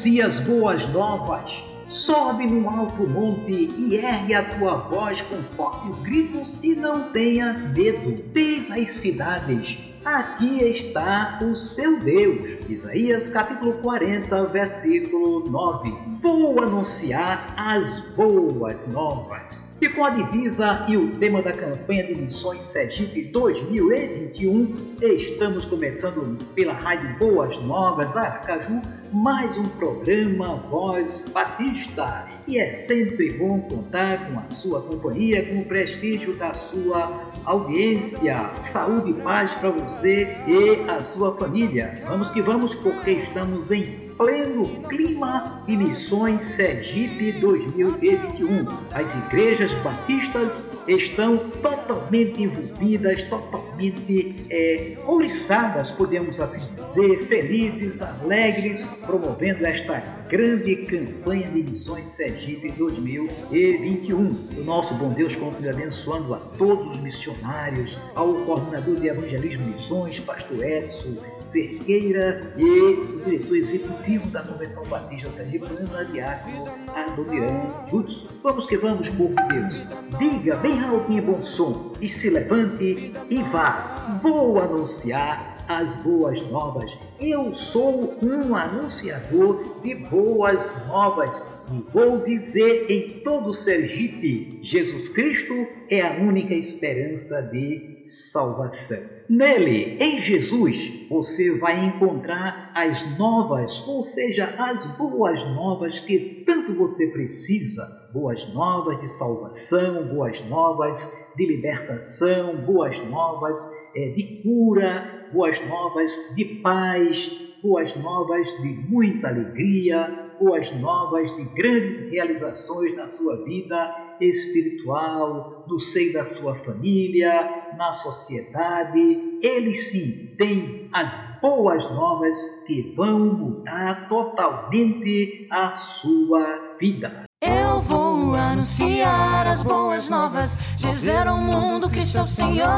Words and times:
Anuncias 0.00 0.38
boas 0.38 0.88
novas, 0.88 1.62
sobe 1.86 2.46
no 2.46 2.70
alto 2.70 3.06
monte 3.06 3.68
e 3.76 3.96
ergue 3.96 4.32
a 4.32 4.42
tua 4.42 4.76
voz 4.76 5.20
com 5.20 5.36
fortes 5.54 6.00
gritos 6.00 6.56
e 6.62 6.74
não 6.74 7.10
tenhas 7.10 7.70
medo. 7.74 8.14
Diz 8.32 8.70
às 8.70 8.88
cidades, 8.88 9.78
aqui 10.02 10.64
está 10.64 11.38
o 11.42 11.54
seu 11.54 12.00
Deus. 12.00 12.46
Isaías 12.70 13.28
capítulo 13.28 13.74
40, 13.74 14.42
versículo 14.44 15.50
9. 15.50 15.92
Vou 16.22 16.62
anunciar 16.62 17.52
as 17.54 18.00
boas 18.16 18.86
novas. 18.86 19.70
E 19.82 19.88
com 19.90 20.02
a 20.02 20.10
divisa 20.10 20.86
e 20.88 20.96
o 20.96 21.10
tema 21.18 21.42
da 21.42 21.52
campanha 21.52 22.06
de 22.06 22.14
missões 22.14 22.64
Sergipe 22.64 23.24
2021, 23.24 24.96
estamos 25.02 25.66
começando 25.66 26.38
pela 26.54 26.72
Rádio 26.72 27.18
Boas 27.18 27.58
Novas 27.58 28.16
Aracaju 28.16 28.80
mais 29.12 29.58
um 29.58 29.64
programa 29.64 30.56
Voz 30.68 31.24
Batista. 31.32 32.28
E 32.46 32.58
é 32.58 32.70
sempre 32.70 33.32
bom 33.32 33.60
contar 33.60 34.18
com 34.28 34.38
a 34.38 34.48
sua 34.48 34.80
companhia, 34.82 35.44
com 35.44 35.60
o 35.60 35.64
prestígio 35.64 36.34
da 36.36 36.54
sua 36.54 37.10
audiência. 37.44 38.50
Saúde 38.56 39.10
e 39.10 39.14
paz 39.14 39.52
para 39.54 39.70
você 39.70 40.36
e 40.46 40.88
a 40.88 41.00
sua 41.00 41.36
família. 41.36 42.00
Vamos 42.08 42.30
que 42.30 42.40
vamos, 42.40 42.74
porque 42.74 43.12
estamos 43.12 43.70
em 43.70 44.10
pleno 44.20 44.66
clima 44.82 45.62
de 45.66 45.78
Missões 45.78 46.42
Sergipe 46.42 47.32
2021. 47.32 48.66
As 48.92 49.26
igrejas 49.26 49.72
batistas 49.82 50.66
estão 50.86 51.38
totalmente 51.38 52.42
envolvidas, 52.42 53.22
totalmente 53.22 54.36
é, 54.50 54.98
oriçadas, 55.06 55.90
podemos 55.90 56.38
assim 56.38 56.74
dizer, 56.74 57.26
felizes, 57.28 58.02
alegres, 58.02 58.86
promovendo 59.06 59.66
esta 59.66 60.02
grande 60.30 60.76
campanha 60.76 61.48
de 61.48 61.72
Missões 61.72 62.08
Sergipe 62.08 62.70
2021. 62.70 64.30
O 64.60 64.64
nosso 64.64 64.94
bom 64.94 65.10
Deus 65.10 65.34
continua 65.34 65.72
abençoando 65.72 66.32
a 66.32 66.38
todos 66.38 66.92
os 66.92 67.00
missionários, 67.00 67.98
ao 68.14 68.32
coordenador 68.34 68.94
de 68.94 69.08
evangelismo 69.08 69.66
missões, 69.66 70.20
pastor 70.20 70.64
Edson 70.64 71.16
Cerqueira 71.44 72.54
e 72.56 72.64
o 72.64 73.24
diretor 73.24 73.56
executivo 73.56 74.30
da 74.30 74.42
Convenção 74.42 74.84
Batista 74.84 75.28
Sergipana, 75.30 76.04
Diácono 76.04 76.64
Adoniran 76.94 77.66
Jutsu. 77.90 78.28
Vamos 78.44 78.66
que 78.66 78.76
vamos, 78.76 79.08
povo 79.08 79.34
de 79.34 79.48
Deus. 79.48 79.82
Diga 80.16 80.54
bem 80.58 80.80
alto 80.80 81.10
e 81.10 81.20
bom 81.20 81.42
som 81.42 81.92
e 82.00 82.08
se 82.08 82.30
levante 82.30 83.12
e 83.28 83.42
vá. 83.50 84.20
Vou 84.22 84.60
anunciar 84.60 85.60
as 85.70 85.94
boas 85.96 86.40
novas. 86.50 86.98
Eu 87.20 87.54
sou 87.54 88.18
um 88.20 88.56
anunciador 88.56 89.79
de 89.82 89.94
boas 89.94 90.70
novas 90.86 91.44
e 91.72 91.92
vou 91.92 92.18
dizer 92.24 92.90
em 92.90 93.20
todo 93.20 93.54
Sergipe: 93.54 94.58
Jesus 94.62 95.08
Cristo 95.08 95.66
é 95.88 96.00
a 96.00 96.20
única 96.20 96.54
esperança 96.54 97.42
de 97.42 98.04
salvação. 98.08 98.98
Nele, 99.28 99.96
em 100.00 100.18
Jesus, 100.18 101.06
você 101.08 101.56
vai 101.56 101.86
encontrar 101.86 102.72
as 102.74 103.16
novas, 103.16 103.86
ou 103.86 104.02
seja, 104.02 104.52
as 104.58 104.84
boas 104.96 105.44
novas 105.54 106.00
que 106.00 106.42
tanto 106.44 106.74
você 106.74 107.06
precisa. 107.06 108.10
Boas 108.12 108.52
novas 108.52 109.00
de 109.00 109.06
salvação, 109.06 110.08
boas 110.08 110.44
novas 110.46 111.16
de 111.36 111.46
libertação, 111.46 112.56
boas 112.56 112.98
novas 113.04 113.72
é, 113.94 114.08
de 114.08 114.42
cura, 114.42 115.28
boas 115.32 115.64
novas 115.68 116.10
de 116.34 116.44
paz, 116.56 117.49
boas 117.62 117.94
novas 117.96 118.46
de 118.60 118.68
muita 118.68 119.28
alegria, 119.28 120.30
boas 120.40 120.70
novas 120.80 121.34
de 121.36 121.44
grandes 121.54 122.10
realizações 122.10 122.96
na 122.96 123.06
sua 123.06 123.44
vida 123.44 123.94
espiritual, 124.20 125.64
no 125.68 125.78
seio 125.78 126.12
da 126.14 126.24
sua 126.24 126.54
família, 126.56 127.74
na 127.76 127.92
sociedade. 127.92 129.38
Ele 129.42 129.74
sim 129.74 130.34
tem 130.38 130.88
as 130.92 131.22
boas 131.40 131.90
novas 131.90 132.36
que 132.66 132.94
vão 132.96 133.18
mudar 133.34 134.08
totalmente 134.08 135.46
a 135.50 135.68
sua 135.68 136.76
vida. 136.78 137.24
Eu 137.42 137.80
vou 137.80 138.34
anunciar 138.34 139.46
as 139.46 139.62
boas 139.62 140.08
novas, 140.08 140.58
dizer 140.76 141.26
ao 141.26 141.38
mundo 141.38 141.88
que 141.88 142.02
sou 142.02 142.24
Senhor. 142.24 142.68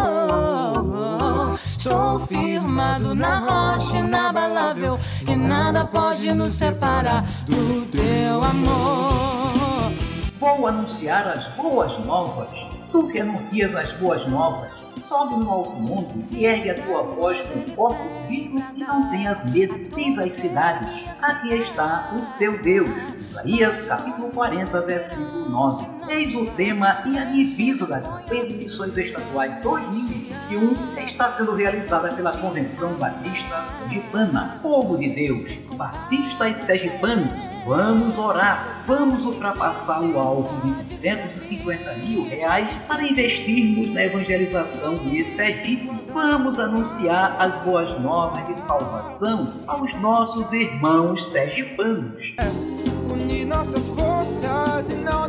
Estou 1.85 2.21
firmado 2.21 3.13
na 3.13 3.41
rocha 3.41 3.99
inabalável 3.99 4.97
e 5.27 5.35
nada 5.35 5.85
pode 5.85 6.33
nos 6.33 6.55
separar 6.55 7.25
do 7.45 7.85
teu 7.91 8.37
amor. 8.45 9.93
Vou 10.39 10.69
anunciar 10.69 11.27
as 11.27 11.49
boas 11.49 11.99
novas. 12.07 12.69
Tu 12.93 13.09
que 13.09 13.19
anuncias 13.19 13.75
as 13.75 13.91
boas 13.95 14.25
novas, 14.29 14.71
sobe 15.03 15.35
no 15.35 15.51
alto 15.51 15.73
mundo 15.73 16.25
e 16.31 16.45
ergue 16.45 16.71
a 16.71 16.75
tua 16.77 17.03
voz 17.03 17.41
com 17.41 17.67
fortes 17.75 18.17
gritos 18.29 18.71
e 18.77 18.79
não 18.79 19.11
tenhas 19.11 19.51
medo. 19.51 19.77
Diz 19.97 20.21
às 20.21 20.35
cidades: 20.35 21.05
Aqui 21.21 21.53
está 21.53 22.15
o 22.15 22.25
seu 22.25 22.63
Deus. 22.63 22.97
Isaías 23.21 23.87
capítulo 23.89 24.31
40, 24.31 24.81
versículo 24.83 25.49
9. 25.49 25.85
Eis 26.09 26.35
o 26.35 26.45
tema 26.45 27.03
e 27.07 27.19
a 27.19 27.25
divisa 27.25 27.87
da 27.87 28.01
campanha 28.01 28.47
de 28.47 28.57
missões 28.57 28.97
estaduais 28.97 29.61
2021 29.63 30.75
está 31.07 31.31
sendo 31.31 31.55
realizada 31.55 32.09
pela 32.15 32.33
Convenção 32.33 32.95
Batista 32.95 33.65
Sergipana. 33.65 34.59
Povo 34.61 34.99
de 34.99 35.09
Deus, 35.11 35.59
batistas 35.77 36.59
sergipanos, 36.59 37.33
vamos 37.65 38.19
orar, 38.19 38.83
vamos 38.87 39.25
ultrapassar 39.25 40.03
o 40.03 40.19
alvo 40.19 40.67
de 40.67 40.73
250 40.85 41.95
mil 41.95 42.29
reais 42.29 42.69
para 42.83 43.05
investirmos 43.05 43.91
na 43.91 44.05
evangelização 44.05 44.97
de 44.97 45.25
Sergipe. 45.25 45.91
Vamos 46.13 46.59
anunciar 46.59 47.37
as 47.39 47.57
boas 47.59 47.99
novas 48.01 48.45
de 48.47 48.59
salvação 48.59 49.55
aos 49.67 49.95
nossos 49.95 50.53
irmãos 50.53 51.27
sergipanos. 51.27 52.35
É, 52.39 53.13
unir 53.13 53.47
nossas 53.47 53.89
forças 53.89 54.91
e 54.91 54.97
não 54.97 55.29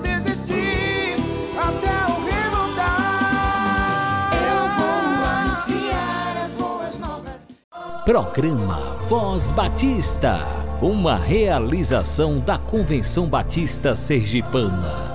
Programa 8.05 8.97
Voz 9.07 9.49
Batista, 9.51 10.37
uma 10.81 11.15
realização 11.15 12.37
da 12.37 12.57
Convenção 12.57 13.27
Batista 13.27 13.95
Sergipana. 13.95 15.12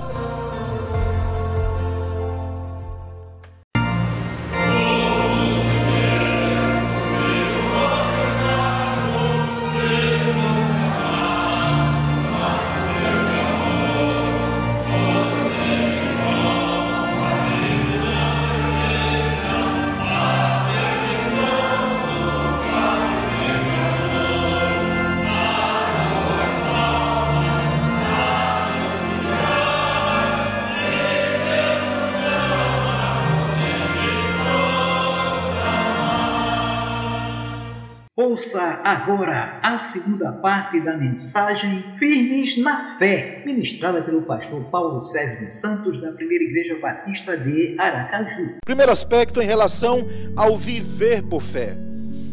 Ouça 38.29 38.79
agora 38.83 39.59
a 39.63 39.79
segunda 39.79 40.31
parte 40.31 40.79
da 40.81 40.95
mensagem 40.95 41.83
Firmes 41.93 42.59
na 42.59 42.95
Fé, 42.99 43.41
ministrada 43.43 44.03
pelo 44.03 44.21
pastor 44.21 44.65
Paulo 44.65 45.01
Sérgio 45.01 45.47
dos 45.47 45.55
Santos, 45.55 45.99
da 45.99 46.11
Primeira 46.11 46.43
Igreja 46.43 46.77
Batista 46.79 47.35
de 47.35 47.75
Aracaju. 47.79 48.57
Primeiro 48.63 48.91
aspecto 48.91 49.41
em 49.41 49.47
relação 49.47 50.07
ao 50.35 50.55
viver 50.55 51.23
por 51.23 51.41
fé. 51.41 51.75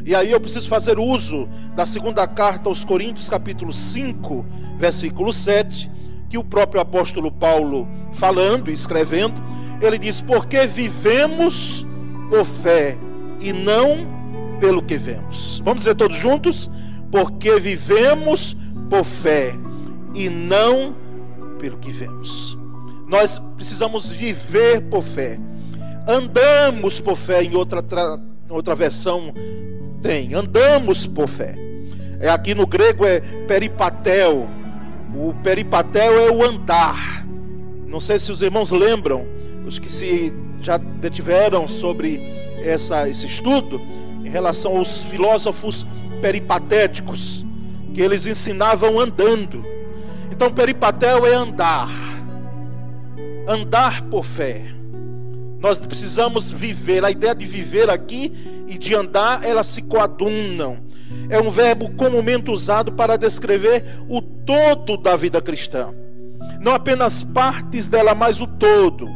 E 0.04 0.14
aí 0.14 0.32
eu 0.32 0.38
preciso 0.38 0.68
fazer 0.68 0.98
uso 0.98 1.48
da 1.74 1.86
segunda 1.86 2.28
carta 2.28 2.68
aos 2.68 2.84
Coríntios, 2.84 3.30
capítulo 3.30 3.72
5, 3.72 4.44
versículo 4.76 5.32
7, 5.32 5.90
que 6.28 6.36
o 6.36 6.44
próprio 6.44 6.82
apóstolo 6.82 7.32
Paulo, 7.32 7.88
falando 8.12 8.70
e 8.70 8.74
escrevendo, 8.74 9.42
ele 9.80 9.96
diz: 9.96 10.20
Porque 10.20 10.66
vivemos 10.66 11.86
por 12.28 12.44
fé 12.44 12.98
e 13.40 13.50
não 13.50 14.15
pelo 14.60 14.82
que 14.82 14.96
vemos. 14.96 15.60
Vamos 15.64 15.82
dizer 15.82 15.94
todos 15.94 16.16
juntos? 16.16 16.70
Porque 17.10 17.58
vivemos 17.58 18.56
por 18.90 19.04
fé 19.04 19.54
e 20.14 20.28
não 20.28 20.94
pelo 21.58 21.78
que 21.78 21.90
vemos. 21.90 22.58
Nós 23.06 23.38
precisamos 23.56 24.10
viver 24.10 24.82
por 24.82 25.02
fé. 25.02 25.38
Andamos 26.08 27.00
por 27.00 27.16
fé, 27.16 27.42
em 27.42 27.56
outra, 27.56 27.82
outra 28.48 28.74
versão 28.74 29.32
tem. 30.02 30.34
Andamos 30.34 31.06
por 31.06 31.28
fé. 31.28 31.56
É, 32.20 32.28
aqui 32.28 32.54
no 32.54 32.66
grego 32.66 33.04
é 33.04 33.20
peripatel. 33.46 34.48
O 35.14 35.34
peripatel 35.42 36.18
é 36.18 36.30
o 36.30 36.44
andar. 36.44 37.26
Não 37.86 38.00
sei 38.00 38.18
se 38.18 38.30
os 38.30 38.42
irmãos 38.42 38.70
lembram, 38.72 39.26
os 39.66 39.78
que 39.78 39.90
se 39.90 40.32
já 40.60 40.76
detiveram 40.76 41.68
sobre 41.68 42.20
essa, 42.62 43.08
esse 43.08 43.26
estudo, 43.26 43.80
em 44.26 44.28
relação 44.28 44.76
aos 44.76 45.04
filósofos 45.04 45.86
peripatéticos, 46.20 47.46
que 47.94 48.02
eles 48.02 48.26
ensinavam 48.26 48.98
andando. 48.98 49.64
Então, 50.32 50.52
peripatel 50.52 51.24
é 51.24 51.34
andar, 51.34 51.88
andar 53.46 54.02
por 54.02 54.24
fé. 54.24 54.66
Nós 55.60 55.78
precisamos 55.78 56.50
viver. 56.50 57.04
A 57.04 57.10
ideia 57.10 57.34
de 57.34 57.46
viver 57.46 57.88
aqui 57.88 58.32
e 58.66 58.76
de 58.76 58.94
andar, 58.94 59.44
elas 59.44 59.68
se 59.68 59.82
coadunam. 59.82 60.78
É 61.30 61.40
um 61.40 61.48
verbo 61.48 61.90
comumente 61.92 62.50
usado 62.50 62.92
para 62.92 63.16
descrever 63.16 63.84
o 64.08 64.20
todo 64.20 64.96
da 64.96 65.16
vida 65.16 65.40
cristã. 65.40 65.94
Não 66.60 66.74
apenas 66.74 67.22
partes 67.22 67.86
dela, 67.86 68.14
mas 68.14 68.40
o 68.40 68.46
todo. 68.46 69.08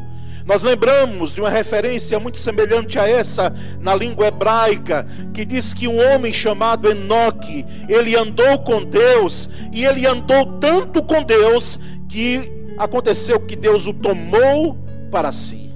Nós 0.50 0.64
lembramos 0.64 1.32
de 1.32 1.41
uma 1.41 1.49
referência 1.49 2.19
muito 2.19 2.41
semelhante 2.41 2.99
a 2.99 3.08
essa 3.08 3.55
na 3.79 3.94
língua 3.94 4.26
hebraica, 4.26 5.06
que 5.32 5.44
diz 5.44 5.73
que 5.73 5.87
um 5.87 5.97
homem 5.97 6.32
chamado 6.32 6.91
Enoque, 6.91 7.64
ele 7.88 8.17
andou 8.17 8.58
com 8.58 8.82
Deus 8.82 9.49
e 9.70 9.85
ele 9.85 10.05
andou 10.05 10.58
tanto 10.58 11.05
com 11.05 11.23
Deus 11.23 11.79
que 12.08 12.50
aconteceu 12.76 13.38
que 13.38 13.55
Deus 13.55 13.87
o 13.87 13.93
tomou 13.93 14.76
para 15.08 15.31
si. 15.31 15.70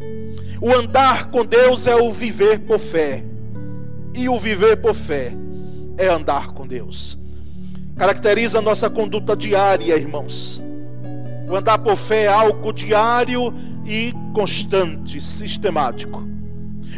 O 0.60 0.72
andar 0.72 1.30
com 1.30 1.46
Deus 1.46 1.86
é 1.86 1.94
o 1.94 2.10
viver 2.10 2.58
por 2.58 2.80
fé. 2.80 3.22
E 4.12 4.28
o 4.28 4.36
viver 4.40 4.78
por 4.78 4.94
fé 4.94 5.32
é 5.96 6.08
andar 6.08 6.48
com 6.48 6.66
Deus. 6.66 7.16
Caracteriza 7.94 8.58
a 8.58 8.62
nossa 8.62 8.90
conduta 8.90 9.36
diária, 9.36 9.94
irmãos. 9.94 10.60
O 11.48 11.54
andar 11.54 11.78
por 11.78 11.94
fé 11.94 12.24
é 12.24 12.28
algo 12.28 12.72
diário 12.72 13.54
e 13.84 14.14
constante, 14.32 15.20
sistemático. 15.20 16.26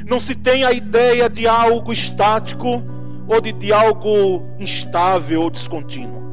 Não 0.09 0.21
se 0.21 0.35
tem 0.35 0.65
a 0.65 0.73
ideia 0.73 1.29
de 1.29 1.47
algo 1.47 1.93
estático 1.93 2.83
ou 3.29 3.41
de, 3.41 3.53
de 3.53 3.73
algo 3.73 4.43
instável 4.59 5.43
ou 5.43 5.51
descontínuo. 5.51 6.25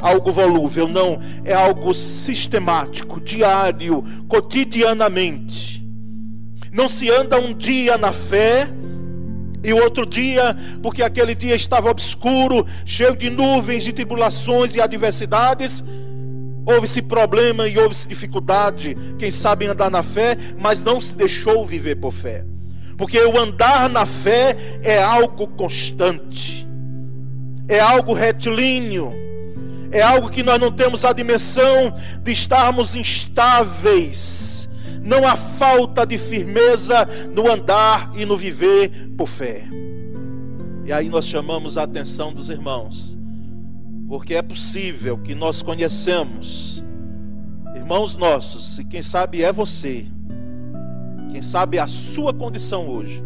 Algo 0.00 0.32
volúvel, 0.32 0.88
não, 0.88 1.20
é 1.44 1.52
algo 1.52 1.92
sistemático, 1.92 3.20
diário, 3.20 4.02
cotidianamente. 4.26 5.84
Não 6.72 6.88
se 6.88 7.10
anda 7.10 7.38
um 7.38 7.52
dia 7.52 7.98
na 7.98 8.10
fé 8.10 8.68
e 9.62 9.72
o 9.74 9.82
outro 9.82 10.06
dia, 10.06 10.56
porque 10.82 11.02
aquele 11.02 11.34
dia 11.34 11.54
estava 11.54 11.90
obscuro, 11.90 12.66
cheio 12.86 13.14
de 13.14 13.28
nuvens, 13.28 13.84
de 13.84 13.92
tribulações 13.92 14.74
e 14.74 14.80
adversidades, 14.80 15.84
Houve-se 16.64 17.02
problema 17.02 17.66
e 17.66 17.78
houve-se 17.78 18.06
dificuldade, 18.06 18.96
quem 19.18 19.30
sabe 19.30 19.66
andar 19.66 19.90
na 19.90 20.02
fé, 20.02 20.36
mas 20.58 20.82
não 20.82 21.00
se 21.00 21.16
deixou 21.16 21.64
viver 21.64 21.96
por 21.96 22.12
fé. 22.12 22.44
Porque 22.96 23.18
o 23.18 23.38
andar 23.38 23.88
na 23.88 24.04
fé 24.04 24.56
é 24.82 25.02
algo 25.02 25.46
constante, 25.48 26.68
é 27.66 27.80
algo 27.80 28.12
retilíneo, 28.12 29.12
é 29.90 30.02
algo 30.02 30.28
que 30.28 30.42
nós 30.42 30.58
não 30.60 30.70
temos 30.70 31.04
a 31.04 31.12
dimensão 31.12 31.94
de 32.22 32.32
estarmos 32.32 32.94
instáveis. 32.94 34.68
Não 35.02 35.26
há 35.26 35.34
falta 35.34 36.04
de 36.04 36.18
firmeza 36.18 37.08
no 37.34 37.50
andar 37.50 38.12
e 38.14 38.26
no 38.26 38.36
viver 38.36 39.10
por 39.16 39.26
fé. 39.26 39.64
E 40.84 40.92
aí 40.92 41.08
nós 41.08 41.26
chamamos 41.26 41.78
a 41.78 41.84
atenção 41.84 42.32
dos 42.34 42.50
irmãos 42.50 43.19
porque 44.10 44.34
é 44.34 44.42
possível 44.42 45.16
que 45.16 45.36
nós 45.36 45.62
conhecemos 45.62 46.82
irmãos 47.76 48.16
nossos, 48.16 48.80
e 48.80 48.84
quem 48.84 49.02
sabe 49.02 49.40
é 49.40 49.52
você, 49.52 50.04
quem 51.30 51.40
sabe 51.40 51.76
é 51.76 51.80
a 51.80 51.86
sua 51.86 52.34
condição 52.34 52.88
hoje, 52.88 53.22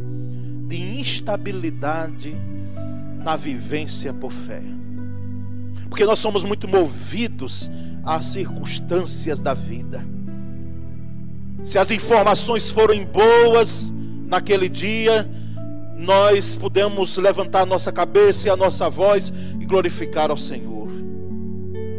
de 0.68 0.76
instabilidade 1.00 2.36
na 3.24 3.34
vivência 3.34 4.12
por 4.12 4.30
fé. 4.30 4.60
Porque 5.88 6.04
nós 6.04 6.18
somos 6.18 6.44
muito 6.44 6.68
movidos 6.68 7.70
às 8.04 8.26
circunstâncias 8.26 9.40
da 9.40 9.54
vida. 9.54 10.06
Se 11.64 11.78
as 11.78 11.90
informações 11.90 12.70
forem 12.70 13.06
boas 13.06 13.90
naquele 14.26 14.68
dia, 14.68 15.26
nós 15.96 16.54
podemos 16.54 17.16
levantar 17.16 17.64
nossa 17.64 17.90
cabeça 17.90 18.48
e 18.48 18.50
a 18.50 18.56
nossa 18.56 18.90
voz 18.90 19.32
e 19.58 19.64
glorificar 19.64 20.30
ao 20.30 20.36
Senhor. 20.36 20.73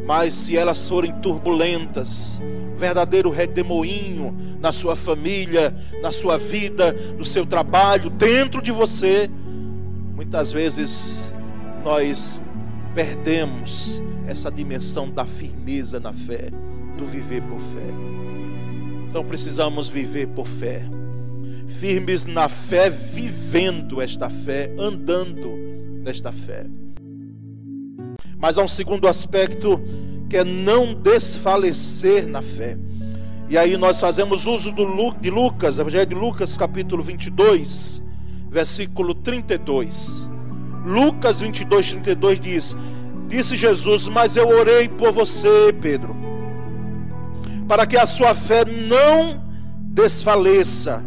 Mas 0.06 0.34
se 0.36 0.56
elas 0.56 0.88
forem 0.88 1.12
turbulentas, 1.19 2.40
verdadeiro 2.78 3.30
redemoinho 3.30 4.36
na 4.60 4.72
sua 4.72 4.96
família, 4.96 5.75
na 6.02 6.12
sua 6.12 6.38
vida, 6.38 6.94
no 7.18 7.25
seu 7.25 7.46
trabalho, 7.46 8.10
dentro 8.10 8.62
de 8.62 8.72
você, 8.72 9.30
muitas 10.16 10.52
vezes 10.52 11.34
nós 11.84 12.40
perdemos 12.94 14.02
essa 14.28 14.52
dimensão 14.52 15.10
da 15.10 15.25
firmeza 15.25 16.00
na 16.00 16.13
fé, 16.13 16.50
do 16.98 17.06
viver 17.06 17.42
por 17.44 17.60
fé. 17.60 17.90
Então 19.10 19.24
precisamos 19.24 19.88
viver 19.88 20.28
por 20.28 20.48
fé, 20.48 20.84
firmes 21.68 22.26
na 22.26 22.47
fé, 22.47 22.90
vivendo 22.90 24.02
esta 24.02 24.30
fé, 24.30 24.71
andando 24.78 25.56
nesta 26.04 26.31
fé. 26.31 26.68
Mas 28.45 28.59
há 28.59 28.64
um 28.64 28.68
segundo 28.68 29.07
aspecto 29.07 29.81
que 30.30 30.37
é 30.37 30.44
não 30.44 30.94
desfalecer 30.94 32.28
na 32.28 32.44
fé. 32.44 32.78
E 33.49 33.57
aí 33.57 33.75
nós 33.75 33.99
fazemos 33.99 34.45
uso 34.45 34.71
do, 34.71 34.85
de 35.19 35.31
Lucas, 35.31 35.80
Evangelho 35.80 36.06
de 36.06 36.14
Lucas, 36.14 36.56
capítulo 36.56 37.02
22, 37.02 38.04
versículo 38.47 39.16
32. 39.16 40.30
Lucas 40.85 41.40
22, 41.42 41.94
32 41.94 42.40
diz: 42.40 42.78
Disse 43.28 43.57
Jesus, 43.57 44.07
mas 44.09 44.35
eu 44.35 44.47
orei 44.47 44.87
por 44.90 45.11
você, 45.11 45.73
Pedro, 45.81 46.16
para 47.68 47.87
que 47.87 47.97
a 47.97 48.06
sua 48.06 48.35
fé 48.35 48.64
não 48.64 49.44
desfaleça. 49.81 51.04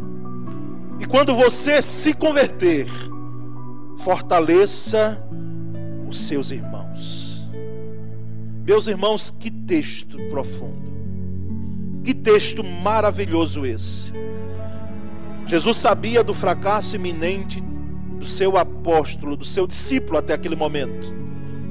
E 0.98 1.06
quando 1.06 1.36
você 1.36 1.80
se 1.82 2.12
converter, 2.14 2.88
fortaleça 3.98 5.24
os 6.08 6.18
seus 6.18 6.50
irmãos. 6.50 7.27
Meus 8.68 8.86
irmãos, 8.86 9.30
que 9.30 9.50
texto 9.50 10.18
profundo. 10.28 10.92
Que 12.04 12.12
texto 12.12 12.62
maravilhoso 12.62 13.64
esse. 13.64 14.12
Jesus 15.46 15.78
sabia 15.78 16.22
do 16.22 16.34
fracasso 16.34 16.94
iminente 16.94 17.62
do 17.62 18.26
seu 18.26 18.58
apóstolo, 18.58 19.38
do 19.38 19.44
seu 19.46 19.66
discípulo 19.66 20.18
até 20.18 20.34
aquele 20.34 20.54
momento. 20.54 21.14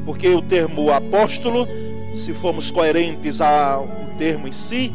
Porque 0.07 0.27
o 0.29 0.41
termo 0.41 0.91
apóstolo, 0.91 1.67
se 2.15 2.33
formos 2.33 2.71
coerentes 2.71 3.41
ao 3.41 3.87
termo 4.17 4.47
em 4.47 4.51
si, 4.51 4.91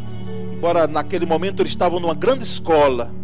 embora 0.53 0.89
naquele 0.89 1.25
momento 1.25 1.63
eles 1.63 1.71
estavam 1.71 2.01
numa 2.01 2.15
grande 2.15 2.43
escola, 2.43 3.15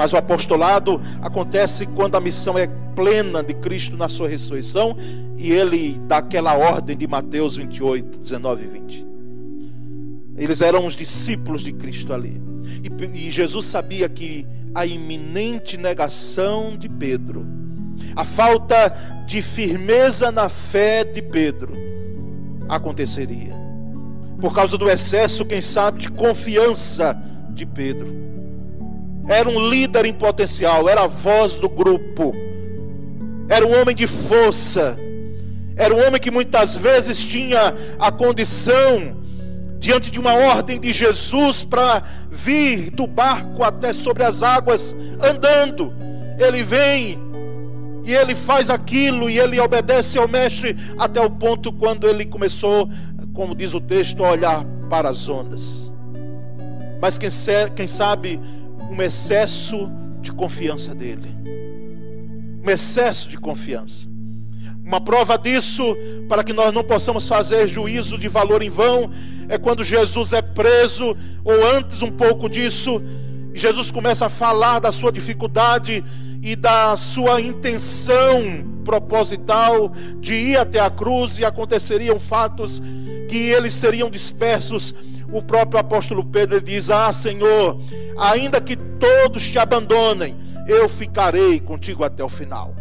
mas 0.00 0.14
o 0.14 0.16
apostolado 0.16 0.98
acontece 1.20 1.84
quando 1.84 2.16
a 2.16 2.20
missão 2.22 2.56
é 2.56 2.66
plena 2.96 3.42
de 3.42 3.52
Cristo 3.52 3.98
na 3.98 4.08
sua 4.08 4.30
ressurreição 4.30 4.96
e 5.36 5.52
ele 5.52 6.00
dá 6.08 6.16
aquela 6.16 6.56
ordem 6.56 6.96
de 6.96 7.06
Mateus 7.06 7.56
28, 7.56 8.18
19 8.18 8.64
e 8.64 8.66
20. 8.66 9.06
Eles 10.38 10.62
eram 10.62 10.86
os 10.86 10.96
discípulos 10.96 11.60
de 11.60 11.74
Cristo 11.74 12.14
ali. 12.14 12.40
E, 12.82 13.26
e 13.26 13.30
Jesus 13.30 13.66
sabia 13.66 14.08
que 14.08 14.46
a 14.74 14.86
iminente 14.86 15.76
negação 15.76 16.78
de 16.78 16.88
Pedro 16.88 17.44
A 18.16 18.24
falta 18.24 18.88
de 19.26 19.42
firmeza 19.42 20.32
na 20.32 20.48
fé 20.48 21.04
de 21.04 21.20
Pedro 21.20 21.74
aconteceria. 22.70 23.52
Por 24.40 24.54
causa 24.54 24.78
do 24.78 24.88
excesso, 24.88 25.44
quem 25.44 25.60
sabe, 25.60 25.98
de 25.98 26.10
confiança 26.10 27.14
de 27.50 27.66
Pedro. 27.66 28.39
Era 29.28 29.48
um 29.48 29.68
líder 29.68 30.06
em 30.06 30.12
potencial, 30.12 30.88
era 30.88 31.04
a 31.04 31.06
voz 31.06 31.54
do 31.54 31.68
grupo. 31.68 32.34
Era 33.48 33.66
um 33.66 33.80
homem 33.80 33.94
de 33.94 34.06
força. 34.06 34.98
Era 35.76 35.94
um 35.94 36.06
homem 36.06 36.20
que 36.20 36.30
muitas 36.30 36.76
vezes 36.76 37.18
tinha 37.18 37.74
a 37.98 38.12
condição 38.12 39.16
diante 39.78 40.10
de 40.10 40.20
uma 40.20 40.34
ordem 40.34 40.78
de 40.78 40.92
Jesus 40.92 41.64
para 41.64 42.02
vir 42.30 42.90
do 42.90 43.06
barco 43.06 43.64
até 43.64 43.92
sobre 43.92 44.22
as 44.22 44.42
águas 44.42 44.94
andando. 45.22 45.92
Ele 46.38 46.62
vem 46.62 47.18
e 48.04 48.14
ele 48.14 48.34
faz 48.34 48.70
aquilo 48.70 49.28
e 49.28 49.38
ele 49.38 49.58
obedece 49.58 50.18
ao 50.18 50.28
mestre 50.28 50.76
até 50.98 51.20
o 51.20 51.30
ponto 51.30 51.72
quando 51.72 52.06
ele 52.06 52.24
começou, 52.26 52.88
como 53.32 53.54
diz 53.54 53.72
o 53.72 53.80
texto, 53.80 54.24
a 54.24 54.30
olhar 54.30 54.64
para 54.88 55.08
as 55.08 55.28
ondas. 55.28 55.90
Mas 57.00 57.16
quem, 57.16 57.30
quem 57.74 57.86
sabe 57.86 58.38
um 58.90 59.00
excesso 59.00 59.88
de 60.20 60.32
confiança 60.32 60.94
dele. 60.94 61.34
Um 62.64 62.68
excesso 62.68 63.28
de 63.28 63.38
confiança. 63.38 64.08
Uma 64.84 65.00
prova 65.00 65.38
disso, 65.38 65.96
para 66.28 66.42
que 66.42 66.52
nós 66.52 66.72
não 66.74 66.82
possamos 66.82 67.26
fazer 67.26 67.68
juízo 67.68 68.18
de 68.18 68.26
valor 68.26 68.62
em 68.62 68.68
vão, 68.68 69.10
é 69.48 69.56
quando 69.56 69.84
Jesus 69.84 70.32
é 70.32 70.42
preso, 70.42 71.16
ou 71.44 71.64
antes 71.76 72.02
um 72.02 72.10
pouco 72.10 72.48
disso, 72.48 73.00
e 73.54 73.58
Jesus 73.58 73.90
começa 73.90 74.26
a 74.26 74.28
falar 74.28 74.80
da 74.80 74.90
sua 74.90 75.12
dificuldade 75.12 76.04
e 76.42 76.56
da 76.56 76.96
sua 76.96 77.40
intenção 77.40 78.64
proposital 78.84 79.92
de 80.18 80.34
ir 80.34 80.56
até 80.56 80.80
a 80.80 80.90
cruz 80.90 81.38
e 81.38 81.44
aconteceriam 81.44 82.18
fatos 82.18 82.82
que 83.28 83.36
eles 83.36 83.74
seriam 83.74 84.10
dispersos. 84.10 84.94
O 85.32 85.42
próprio 85.42 85.80
apóstolo 85.80 86.24
Pedro 86.24 86.60
diz: 86.60 86.90
Ah, 86.90 87.12
Senhor, 87.12 87.80
ainda 88.18 88.60
que 88.60 88.76
todos 88.76 89.48
te 89.48 89.58
abandonem, 89.58 90.36
eu 90.66 90.88
ficarei 90.88 91.60
contigo 91.60 92.04
até 92.04 92.22
o 92.22 92.28
final 92.28 92.74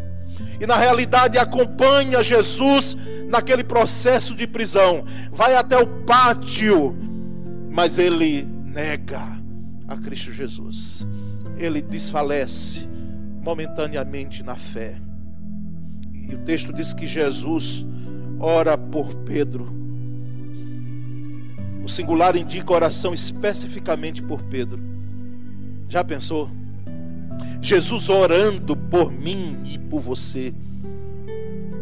e 0.60 0.68
na 0.68 0.76
realidade 0.76 1.38
acompanha 1.38 2.22
Jesus 2.22 2.98
naquele 3.30 3.64
processo 3.64 4.36
de 4.36 4.46
prisão, 4.46 5.06
vai 5.32 5.56
até 5.56 5.78
o 5.78 5.88
pátio, 5.88 6.96
mas 7.70 7.98
ele 7.98 8.44
nega 8.66 9.22
a 9.88 9.96
Cristo 9.96 10.34
Jesus, 10.34 11.08
ele 11.58 11.82
desfalece 11.82 12.88
momentaneamente 13.42 14.44
na 14.44 14.56
fé. 14.56 15.00
E 16.14 16.36
o 16.36 16.40
texto 16.40 16.74
diz 16.74 16.94
que 16.94 17.08
Jesus 17.08 17.86
ora 18.40 18.78
por 18.78 19.16
Pedro. 19.16 19.79
O 21.84 21.90
singular 21.90 22.36
indica 22.36 22.74
oração 22.74 23.14
especificamente 23.14 24.22
por 24.22 24.42
Pedro. 24.44 24.80
Já 25.88 26.04
pensou? 26.04 26.50
Jesus 27.62 28.10
orando 28.10 28.76
por 28.76 29.12
mim 29.12 29.58
e 29.66 29.78
por 29.78 30.00
você, 30.00 30.54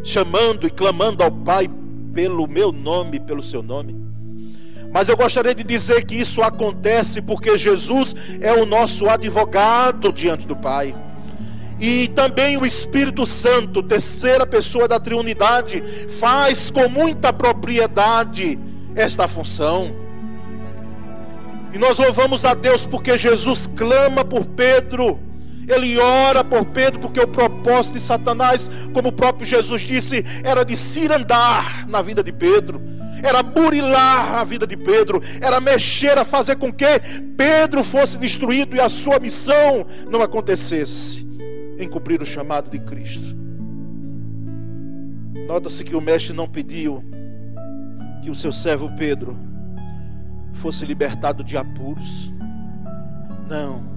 chamando 0.02 0.66
e 0.66 0.70
clamando 0.70 1.22
ao 1.22 1.30
Pai 1.30 1.68
pelo 2.12 2.48
meu 2.48 2.72
nome, 2.72 3.20
pelo 3.20 3.42
seu 3.42 3.62
nome. 3.62 3.94
Mas 4.92 5.08
eu 5.08 5.16
gostaria 5.16 5.54
de 5.54 5.62
dizer 5.62 6.04
que 6.04 6.14
isso 6.14 6.42
acontece 6.42 7.20
porque 7.20 7.56
Jesus 7.58 8.16
é 8.40 8.52
o 8.52 8.64
nosso 8.64 9.08
advogado 9.08 10.12
diante 10.12 10.46
do 10.46 10.56
Pai. 10.56 10.94
E 11.78 12.08
também 12.08 12.56
o 12.56 12.66
Espírito 12.66 13.24
Santo, 13.24 13.82
terceira 13.82 14.46
pessoa 14.46 14.88
da 14.88 14.98
Trinidade, 14.98 15.82
faz 16.18 16.70
com 16.70 16.88
muita 16.88 17.32
propriedade 17.32 18.58
esta 18.98 19.28
função. 19.28 19.94
E 21.72 21.78
nós 21.78 21.98
louvamos 21.98 22.44
a 22.44 22.54
Deus 22.54 22.86
porque 22.86 23.16
Jesus 23.16 23.66
clama 23.66 24.24
por 24.24 24.44
Pedro 24.44 25.20
ele 25.68 25.98
ora 25.98 26.42
por 26.42 26.64
Pedro, 26.64 26.98
porque 26.98 27.20
o 27.20 27.28
propósito 27.28 27.92
de 27.92 28.00
Satanás, 28.00 28.70
como 28.94 29.08
o 29.08 29.12
próprio 29.12 29.46
Jesus 29.46 29.82
disse, 29.82 30.24
era 30.42 30.64
de 30.64 30.74
cirandar 30.74 31.86
na 31.86 32.00
vida 32.00 32.22
de 32.22 32.32
Pedro, 32.32 32.80
era 33.22 33.42
burilar 33.42 34.36
a 34.36 34.44
vida 34.44 34.66
de 34.66 34.78
Pedro, 34.78 35.20
era 35.40 35.60
mexer 35.60 36.16
a 36.16 36.24
fazer 36.24 36.56
com 36.56 36.72
que 36.72 36.86
Pedro 37.36 37.84
fosse 37.84 38.16
destruído 38.16 38.76
e 38.76 38.80
a 38.80 38.88
sua 38.88 39.18
missão 39.18 39.86
não 40.10 40.22
acontecesse 40.22 41.26
em 41.78 41.86
cumprir 41.86 42.22
o 42.22 42.26
chamado 42.26 42.70
de 42.70 42.78
Cristo. 42.78 43.36
Nota-se 45.46 45.84
que 45.84 45.94
o 45.94 46.00
mestre 46.00 46.34
não 46.34 46.48
pediu 46.48 47.04
que 48.28 48.32
o 48.32 48.34
seu 48.34 48.52
servo 48.52 48.90
Pedro 48.90 49.38
fosse 50.52 50.84
libertado 50.84 51.42
de 51.42 51.56
apuros. 51.56 52.30
Não 53.48 53.88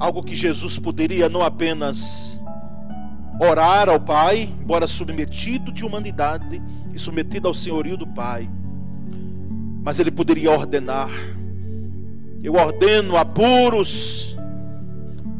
algo 0.00 0.24
que 0.24 0.34
Jesus 0.34 0.76
poderia 0.76 1.28
não 1.28 1.40
apenas 1.40 2.40
orar 3.40 3.88
ao 3.88 4.00
Pai, 4.00 4.48
embora 4.60 4.88
submetido 4.88 5.70
de 5.70 5.84
humanidade 5.84 6.60
e 6.92 6.98
submetido 6.98 7.46
ao 7.46 7.54
senhorio 7.54 7.96
do 7.96 8.08
Pai, 8.08 8.50
mas 9.84 10.00
ele 10.00 10.10
poderia 10.10 10.50
ordenar. 10.50 11.10
Eu 12.42 12.54
ordeno 12.54 13.16
apuros, 13.16 14.36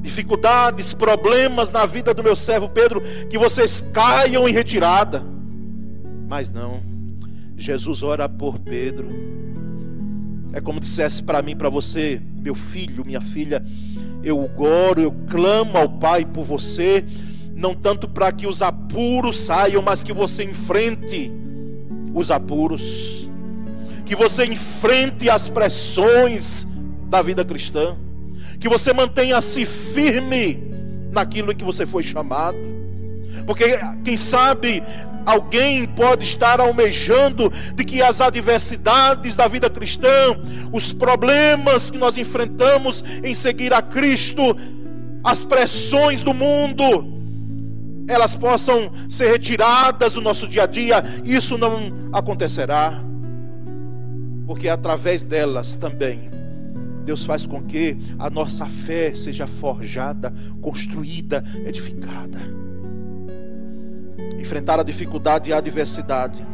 dificuldades, 0.01 0.93
problemas 0.93 1.73
na 1.73 1.85
vida 1.85 2.15
do 2.15 2.23
meu 2.23 2.37
servo 2.37 2.69
Pedro, 2.69 3.01
que 3.29 3.37
vocês 3.37 3.81
caiam 3.81 4.49
em 4.49 4.53
retirada. 4.53 5.25
Mas 6.29 6.53
não, 6.53 6.88
Jesus 7.59 8.05
ora 8.05 8.29
por 8.29 8.59
Pedro. 8.61 9.09
É 10.53 10.61
como 10.61 10.81
dissesse 10.81 11.23
para 11.23 11.43
mim, 11.43 11.57
para 11.57 11.69
você, 11.69 12.23
meu 12.41 12.55
filho, 12.55 13.05
minha 13.05 13.21
filha, 13.21 13.62
eu 14.23 14.50
oro, 14.57 15.00
eu 15.00 15.12
clamo 15.29 15.77
ao 15.77 15.88
Pai 15.88 16.25
por 16.25 16.45
você, 16.45 17.05
não 17.55 17.75
tanto 17.75 18.09
para 18.09 18.33
que 18.33 18.47
os 18.47 18.62
apuros 18.62 19.41
saiam, 19.41 19.83
mas 19.83 20.03
que 20.03 20.12
você 20.12 20.45
enfrente 20.45 21.31
os 22.15 22.31
apuros, 22.31 23.29
que 24.07 24.15
você 24.15 24.45
enfrente 24.45 25.29
as 25.29 25.49
pressões 25.49 26.67
da 27.11 27.21
vida 27.21 27.45
cristã, 27.45 27.97
que 28.59 28.69
você 28.69 28.93
mantenha-se 28.93 29.67
firme 29.67 30.59
naquilo 31.12 31.55
que 31.55 31.65
você 31.65 31.85
foi 31.85 32.03
chamado, 32.03 32.57
porque 33.47 33.78
quem 34.04 34.16
sabe 34.16 34.82
Alguém 35.28 35.87
pode 35.87 36.25
estar 36.25 36.58
almejando 36.58 37.52
de 37.75 37.85
que 37.85 38.00
as 38.00 38.23
adversidades 38.23 39.37
da 39.37 39.47
vida 39.47 39.68
cristã, 39.68 40.08
os 40.73 40.94
problemas 40.94 41.90
que 41.90 41.99
nós 41.99 42.16
enfrentamos 42.16 43.04
em 43.23 43.35
seguir 43.35 43.75
a 43.75 43.82
Cristo, 43.82 44.56
as 45.23 45.44
pressões 45.44 46.23
do 46.23 46.32
mundo, 46.32 47.06
elas 48.08 48.35
possam 48.35 48.90
ser 49.06 49.30
retiradas 49.30 50.14
do 50.14 50.23
nosso 50.23 50.49
dia 50.49 50.62
a 50.62 50.66
dia. 50.66 51.04
Isso 51.23 51.58
não 51.58 51.90
acontecerá, 52.11 52.99
porque 54.47 54.66
através 54.66 55.26
delas 55.26 55.76
também 55.76 56.30
Deus 57.04 57.26
faz 57.26 57.44
com 57.44 57.62
que 57.62 57.99
a 58.18 58.30
nossa 58.30 58.64
fé 58.64 59.14
seja 59.14 59.47
forjada, 59.47 60.32
construída, 60.62 61.44
edificada. 61.66 62.68
Enfrentar 64.39 64.81
a 64.81 64.83
dificuldade 64.83 65.51
e 65.51 65.53
a 65.53 65.59
adversidade 65.59 66.45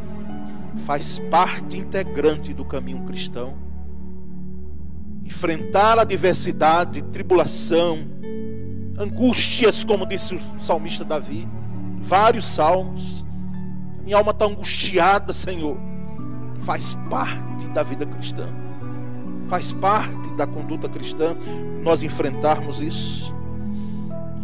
faz 0.85 1.19
parte 1.31 1.79
integrante 1.79 2.53
do 2.53 2.65
caminho 2.65 3.05
cristão. 3.05 3.55
Enfrentar 5.25 5.99
a 5.99 6.03
adversidade, 6.03 7.03
tribulação, 7.03 7.99
angústias, 8.99 9.83
como 9.85 10.07
disse 10.07 10.35
o 10.35 10.41
salmista 10.61 11.05
Davi, 11.05 11.49
vários 12.01 12.47
salmos. 12.47 13.25
Minha 14.05 14.19
alma 14.19 14.33
está 14.33 14.45
angustiada, 14.45 15.33
Senhor. 15.33 15.79
Faz 16.59 16.95
parte 17.11 17.69
da 17.71 17.83
vida 17.83 18.07
cristã, 18.07 18.49
faz 19.49 19.73
parte 19.73 20.33
da 20.35 20.47
conduta 20.47 20.89
cristã 20.89 21.37
nós 21.83 22.03
enfrentarmos 22.03 22.81
isso. 22.81 23.35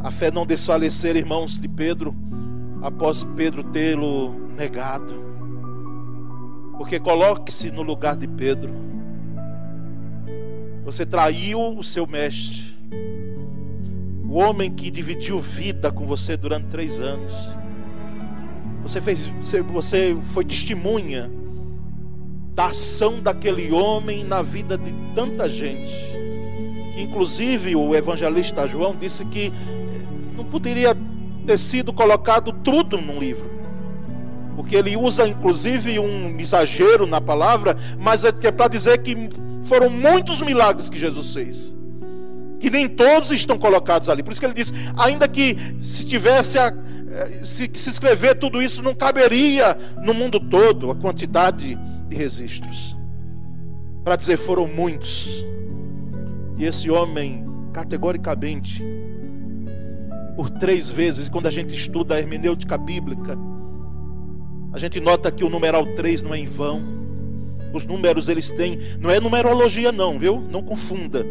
A 0.03 0.11
fé 0.11 0.31
não 0.31 0.47
desfalecer, 0.47 1.17
irmãos 1.17 1.59
de 1.59 1.69
Pedro 1.69 2.15
após 2.83 3.25
Pedro 3.25 3.63
tê-lo 3.63 4.35
negado. 4.57 5.15
Porque 6.77 6.99
coloque-se 6.99 7.71
no 7.71 7.83
lugar 7.83 8.17
de 8.17 8.27
Pedro. 8.27 8.73
Você 10.85 11.05
traiu 11.05 11.77
o 11.79 11.85
seu 11.85 12.07
mestre, 12.07 12.65
o 14.29 14.35
homem 14.35 14.71
que 14.71 14.91
dividiu 14.91 15.39
vida 15.39 15.93
com 15.93 16.07
você 16.07 16.37
durante 16.37 16.69
três 16.69 16.99
anos. 16.99 17.33
Você 18.83 19.01
fez, 19.01 19.27
você 19.73 20.17
foi 20.29 20.45
testemunha 20.45 21.31
da 22.55 22.67
ação 22.67 23.21
daquele 23.21 23.71
homem 23.71 24.25
na 24.25 24.43
vida 24.43 24.77
de 24.77 24.93
tanta 25.15 25.49
gente. 25.49 25.93
Que 26.95 27.03
inclusive 27.03 27.77
o 27.77 27.95
evangelista 27.95 28.67
João 28.67 28.97
disse 28.97 29.25
que 29.27 29.53
não 30.37 30.45
poderia 30.45 30.97
ter 31.41 31.59
sido 31.59 31.93
colocado 31.93 32.53
tudo 32.53 33.01
num 33.01 33.19
livro. 33.19 33.51
Porque 34.57 34.77
ele 34.77 34.97
usa 34.97 35.27
inclusive 35.27 35.99
um 35.99 36.39
exagero 36.39 37.07
na 37.07 37.21
palavra, 37.21 37.77
mas 37.99 38.25
é, 38.25 38.29
é 38.43 38.53
para 38.53 38.69
dizer 38.69 39.03
que 39.03 39.29
foram 39.63 39.89
muitos 39.89 40.43
milagres 40.43 40.89
que 40.89 40.99
Jesus 40.99 41.33
fez. 41.33 41.77
Que 42.59 42.69
nem 42.69 42.89
todos 42.89 43.33
estão 43.33 43.59
colocados 43.59 44.11
ali. 44.11 44.23
Por 44.23 44.33
isso 44.33 44.41
que 44.41 44.47
ele 44.47 44.55
diz: 44.55 44.73
ainda 44.99 45.27
que 45.27 45.57
se 45.81 46.05
tivesse 46.05 46.59
a, 46.59 46.75
eh, 47.11 47.41
se, 47.43 47.71
se 47.75 47.91
escrever 47.91 48.37
tudo 48.37 48.61
isso, 48.61 48.83
não 48.83 48.95
caberia 48.95 49.77
no 50.03 50.13
mundo 50.15 50.39
todo 50.39 50.91
a 50.91 50.95
quantidade 50.95 51.77
de 52.09 52.17
registros. 52.17 52.97
Para 54.05 54.17
dizer, 54.17 54.37
foram 54.37 54.67
muitos. 54.67 55.45
E 56.59 56.65
esse 56.65 56.91
homem, 56.91 57.45
categoricamente, 57.73 58.85
por 60.41 60.49
três 60.49 60.91
vezes, 60.91 61.29
quando 61.29 61.49
a 61.49 61.51
gente 61.51 61.77
estuda 61.77 62.15
a 62.15 62.19
hermenêutica 62.19 62.79
bíblica, 62.79 63.37
a 64.73 64.79
gente 64.79 64.99
nota 64.99 65.31
que 65.31 65.45
o 65.45 65.51
numeral 65.51 65.85
3 65.85 66.23
não 66.23 66.33
é 66.33 66.39
em 66.39 66.47
vão. 66.47 66.83
Os 67.75 67.85
números 67.85 68.27
eles 68.27 68.49
têm, 68.49 68.81
não 68.99 69.11
é 69.11 69.21
numerologia 69.21 69.93
não, 69.93 70.19
viu? 70.19 70.41
Não 70.51 70.63
confunda. 70.63 71.27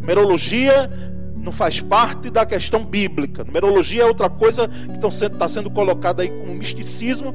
Numerologia 0.00 0.88
não 1.36 1.52
faz 1.52 1.82
parte 1.82 2.30
da 2.30 2.46
questão 2.46 2.82
bíblica. 2.82 3.44
Numerologia 3.44 4.04
é 4.04 4.06
outra 4.06 4.30
coisa 4.30 4.66
que 4.68 4.92
está 4.92 5.10
sendo, 5.10 5.36
tá 5.36 5.46
sendo 5.46 5.70
colocada 5.70 6.22
aí 6.22 6.30
como 6.30 6.54
misticismo, 6.54 7.34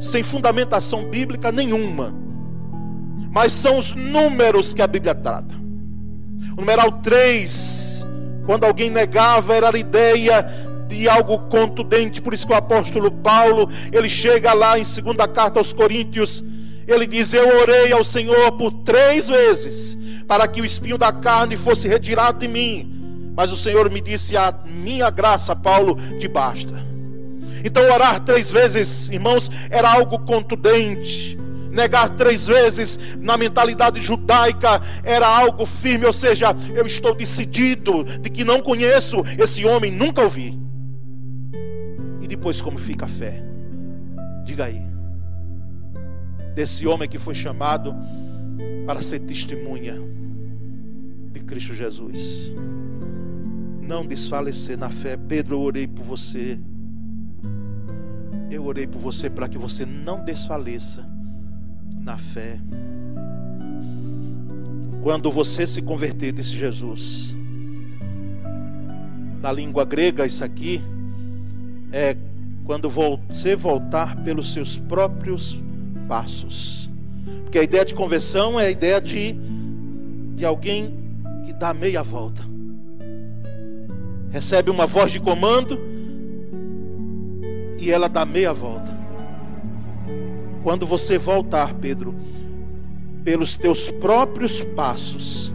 sem 0.00 0.24
fundamentação 0.24 1.08
bíblica 1.08 1.52
nenhuma. 1.52 2.12
Mas 3.30 3.52
são 3.52 3.78
os 3.78 3.94
números 3.94 4.74
que 4.74 4.82
a 4.82 4.88
Bíblia 4.88 5.14
trata. 5.14 5.54
O 6.56 6.60
numeral 6.60 6.90
3, 6.90 7.89
quando 8.50 8.64
alguém 8.64 8.90
negava, 8.90 9.54
era 9.54 9.72
a 9.72 9.78
ideia 9.78 10.44
de 10.88 11.08
algo 11.08 11.38
contundente. 11.48 12.20
Por 12.20 12.34
isso 12.34 12.44
que 12.44 12.52
o 12.52 12.56
apóstolo 12.56 13.08
Paulo, 13.08 13.70
ele 13.92 14.08
chega 14.08 14.52
lá 14.52 14.76
em 14.76 14.82
segunda 14.82 15.28
carta 15.28 15.60
aos 15.60 15.72
Coríntios, 15.72 16.42
ele 16.84 17.06
diz: 17.06 17.32
Eu 17.32 17.60
orei 17.60 17.92
ao 17.92 18.02
Senhor 18.02 18.50
por 18.58 18.72
três 18.82 19.28
vezes, 19.28 19.96
para 20.26 20.48
que 20.48 20.60
o 20.60 20.64
espinho 20.64 20.98
da 20.98 21.12
carne 21.12 21.56
fosse 21.56 21.86
retirado 21.86 22.40
de 22.40 22.48
mim. 22.48 23.32
Mas 23.36 23.52
o 23.52 23.56
Senhor 23.56 23.88
me 23.88 24.00
disse: 24.00 24.36
A 24.36 24.52
minha 24.66 25.10
graça, 25.10 25.54
Paulo, 25.54 25.96
te 26.18 26.26
basta. 26.26 26.84
Então, 27.64 27.84
orar 27.84 28.18
três 28.18 28.50
vezes, 28.50 29.08
irmãos, 29.10 29.48
era 29.70 29.92
algo 29.92 30.18
contundente. 30.18 31.38
Negar 31.70 32.08
três 32.16 32.46
vezes 32.46 32.98
na 33.18 33.36
mentalidade 33.36 34.00
judaica 34.00 34.82
era 35.04 35.26
algo 35.26 35.64
firme, 35.64 36.04
ou 36.04 36.12
seja, 36.12 36.48
eu 36.74 36.84
estou 36.84 37.14
decidido 37.14 38.02
de 38.04 38.28
que 38.28 38.44
não 38.44 38.60
conheço 38.60 39.18
esse 39.38 39.64
homem, 39.64 39.92
nunca 39.92 40.20
ouvi. 40.20 40.58
E 42.20 42.26
depois, 42.26 42.60
como 42.60 42.76
fica 42.76 43.06
a 43.06 43.08
fé? 43.08 43.42
Diga 44.44 44.64
aí, 44.64 44.84
desse 46.54 46.86
homem 46.86 47.08
que 47.08 47.18
foi 47.18 47.34
chamado 47.34 47.94
para 48.84 49.00
ser 49.00 49.20
testemunha 49.20 49.94
de 51.32 51.40
Cristo 51.40 51.72
Jesus. 51.74 52.52
Não 53.80 54.04
desfalecer 54.04 54.76
na 54.76 54.90
fé. 54.90 55.16
Pedro, 55.16 55.56
eu 55.56 55.60
orei 55.60 55.86
por 55.86 56.04
você. 56.04 56.58
Eu 58.50 58.64
orei 58.64 58.86
por 58.86 58.98
você 58.98 59.30
para 59.30 59.48
que 59.48 59.56
você 59.56 59.86
não 59.86 60.24
desfaleça 60.24 61.09
na 62.02 62.16
fé. 62.18 62.58
Quando 65.02 65.30
você 65.30 65.66
se 65.66 65.80
converter, 65.80 66.32
disse 66.32 66.56
Jesus. 66.56 67.36
Na 69.40 69.50
língua 69.50 69.84
grega, 69.84 70.26
isso 70.26 70.44
aqui 70.44 70.82
é 71.92 72.16
quando 72.64 72.90
você 72.90 73.56
voltar 73.56 74.16
pelos 74.16 74.52
seus 74.52 74.76
próprios 74.76 75.58
passos. 76.06 76.90
Porque 77.42 77.58
a 77.58 77.62
ideia 77.62 77.84
de 77.84 77.94
conversão 77.94 78.60
é 78.60 78.66
a 78.66 78.70
ideia 78.70 79.00
de, 79.00 79.34
de 80.36 80.44
alguém 80.44 80.94
que 81.44 81.52
dá 81.52 81.72
meia 81.72 82.02
volta. 82.02 82.44
Recebe 84.30 84.70
uma 84.70 84.86
voz 84.86 85.10
de 85.10 85.18
comando 85.18 85.80
e 87.78 87.90
ela 87.90 88.08
dá 88.08 88.24
meia 88.24 88.52
volta. 88.52 88.99
Quando 90.62 90.86
você 90.86 91.16
voltar, 91.16 91.74
Pedro, 91.74 92.14
pelos 93.24 93.56
teus 93.56 93.90
próprios 93.90 94.62
passos, 94.62 95.52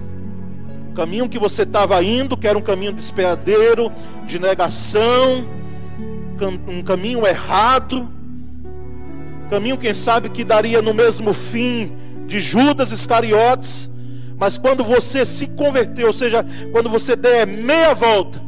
o 0.91 0.93
caminho 0.93 1.29
que 1.29 1.37
você 1.37 1.63
estava 1.63 2.01
indo, 2.03 2.37
que 2.37 2.47
era 2.47 2.57
um 2.57 2.61
caminho 2.61 2.93
despeadeiro, 2.93 3.91
de 4.25 4.39
negação, 4.39 5.45
um 6.67 6.81
caminho 6.81 7.25
errado, 7.25 8.09
caminho, 9.49 9.77
quem 9.77 9.93
sabe, 9.93 10.29
que 10.29 10.43
daria 10.43 10.81
no 10.81 10.93
mesmo 10.93 11.33
fim 11.33 11.91
de 12.27 12.39
Judas 12.39 12.91
Iscariotes, 12.91 13.89
mas 14.37 14.57
quando 14.57 14.83
você 14.83 15.25
se 15.25 15.47
converteu, 15.47 16.07
ou 16.07 16.13
seja, 16.13 16.45
quando 16.71 16.89
você 16.89 17.15
der 17.15 17.45
meia 17.45 17.93
volta, 17.93 18.41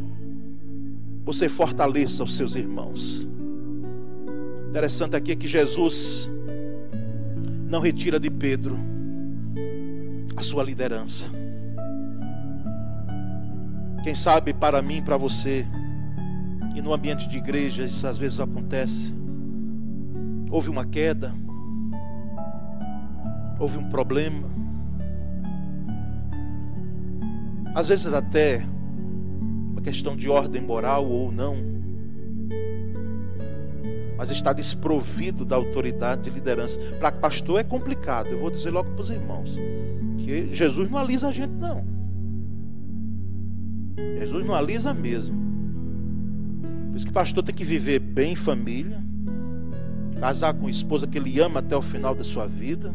você 1.24 1.48
fortaleça 1.48 2.24
os 2.24 2.36
seus 2.36 2.56
irmãos. 2.56 3.28
Interessante 4.70 5.16
aqui 5.16 5.32
é 5.32 5.36
que 5.36 5.48
Jesus 5.48 6.30
não 7.68 7.82
retira 7.82 8.20
de 8.20 8.30
Pedro 8.30 8.80
a 10.36 10.42
sua 10.42 10.64
liderança. 10.64 11.30
Quem 14.04 14.16
sabe 14.16 14.54
para 14.54 14.82
mim, 14.82 15.02
para 15.02 15.18
você, 15.18 15.66
e 16.76 16.82
no 16.82 16.94
ambiente 16.94 17.28
de 17.28 17.38
igreja 17.38 17.84
isso 17.84 18.08
às 18.08 18.18
vezes 18.18 18.40
acontece. 18.40 19.18
Houve 20.50 20.70
uma 20.70 20.86
queda, 20.86 21.34
houve 23.60 23.78
um 23.78 23.90
problema, 23.90 24.48
às 27.76 27.90
vezes 27.90 28.14
até 28.14 28.66
uma 29.72 29.82
questão 29.82 30.16
de 30.16 30.30
ordem 30.30 30.62
moral 30.62 31.06
ou 31.06 31.32
não 31.32 31.77
mas 34.18 34.32
está 34.32 34.52
desprovido 34.52 35.46
da 35.46 35.56
autoridade 35.56 36.24
de 36.24 36.30
liderança. 36.30 36.80
Para 37.00 37.12
pastor 37.12 37.60
é 37.60 37.64
complicado, 37.64 38.28
eu 38.28 38.40
vou 38.40 38.50
dizer 38.50 38.72
logo 38.72 38.92
para 38.92 39.02
os 39.02 39.10
irmãos, 39.10 39.56
que 40.18 40.54
Jesus 40.54 40.90
não 40.90 40.98
alisa 40.98 41.28
a 41.28 41.32
gente, 41.32 41.52
não. 41.52 41.86
Jesus 44.20 44.46
não 44.46 44.54
alisa 44.54 44.94
mesmo. 44.94 45.38
Por 46.90 46.98
isso 46.98 47.06
que 47.06 47.14
pastor 47.14 47.44
tem 47.44 47.54
que 47.54 47.64
viver 47.64 48.00
bem 48.00 48.34
em 48.34 48.36
família, 48.36 49.00
casar 50.20 50.54
com 50.56 50.68
esposa 50.68 51.06
que 51.06 51.18
ele 51.18 51.40
ama 51.40 51.60
até 51.60 51.76
o 51.78 51.82
final 51.82 52.16
da 52.16 52.24
sua 52.24 52.48
vida, 52.48 52.94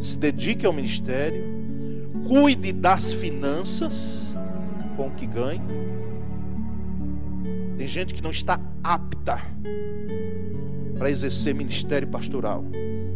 se 0.00 0.16
dedique 0.16 0.64
ao 0.64 0.72
ministério, 0.72 1.44
cuide 2.28 2.72
das 2.72 3.12
finanças 3.12 4.36
com 4.96 5.08
o 5.08 5.10
que 5.10 5.26
ganha 5.26 5.90
tem 7.80 7.88
gente 7.88 8.12
que 8.12 8.22
não 8.22 8.30
está 8.30 8.60
apta 8.82 9.40
para 10.98 11.10
exercer 11.10 11.54
ministério 11.54 12.08
pastoral. 12.08 12.64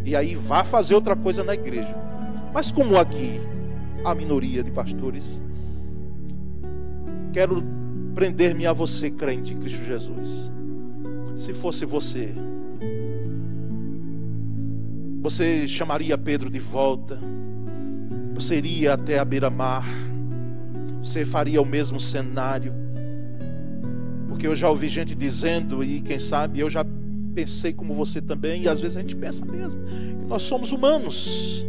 E 0.04 0.14
aí 0.14 0.34
vá 0.34 0.64
fazer 0.64 0.94
outra 0.94 1.16
coisa 1.16 1.42
na 1.42 1.54
igreja. 1.54 1.94
Mas 2.52 2.70
como 2.70 2.98
aqui 2.98 3.40
a 4.04 4.14
minoria 4.14 4.62
de 4.62 4.70
pastores, 4.70 5.42
quero 7.32 7.62
prender-me 8.14 8.66
a 8.66 8.72
você, 8.72 9.10
crente 9.10 9.52
em 9.52 9.58
Cristo 9.58 9.84
Jesus. 9.84 10.50
Se 11.36 11.52
fosse 11.52 11.84
você, 11.84 12.32
você 15.20 15.66
chamaria 15.66 16.16
Pedro 16.16 16.48
de 16.48 16.60
volta, 16.60 17.18
você 18.34 18.56
iria 18.56 18.94
até 18.94 19.18
a 19.18 19.24
beira-mar, 19.24 19.84
você 21.02 21.24
faria 21.24 21.60
o 21.60 21.66
mesmo 21.66 21.98
cenário 21.98 22.72
porque 24.44 24.48
eu 24.48 24.54
já 24.54 24.68
ouvi 24.68 24.90
gente 24.90 25.14
dizendo, 25.14 25.82
e 25.82 26.02
quem 26.02 26.18
sabe 26.18 26.60
eu 26.60 26.68
já 26.68 26.84
pensei 27.34 27.72
como 27.72 27.94
você 27.94 28.20
também, 28.20 28.64
e 28.64 28.68
às 28.68 28.78
vezes 28.78 28.98
a 28.98 29.00
gente 29.00 29.16
pensa 29.16 29.42
mesmo, 29.42 29.80
que 29.82 30.26
nós 30.28 30.42
somos 30.42 30.70
humanos. 30.70 31.66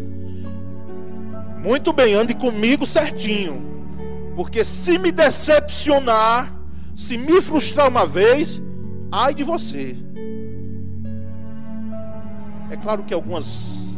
Muito 1.63 1.93
bem, 1.93 2.15
ande 2.15 2.33
comigo 2.33 2.85
certinho. 2.85 3.63
Porque 4.35 4.65
se 4.65 4.97
me 4.97 5.09
decepcionar, 5.09 6.53
se 6.93 7.17
me 7.17 7.41
frustrar 7.41 7.87
uma 7.87 8.05
vez, 8.05 8.61
ai 9.09 9.33
de 9.33 9.45
você. 9.45 9.95
É 12.69 12.75
claro 12.75 13.03
que 13.03 13.13
algumas 13.13 13.97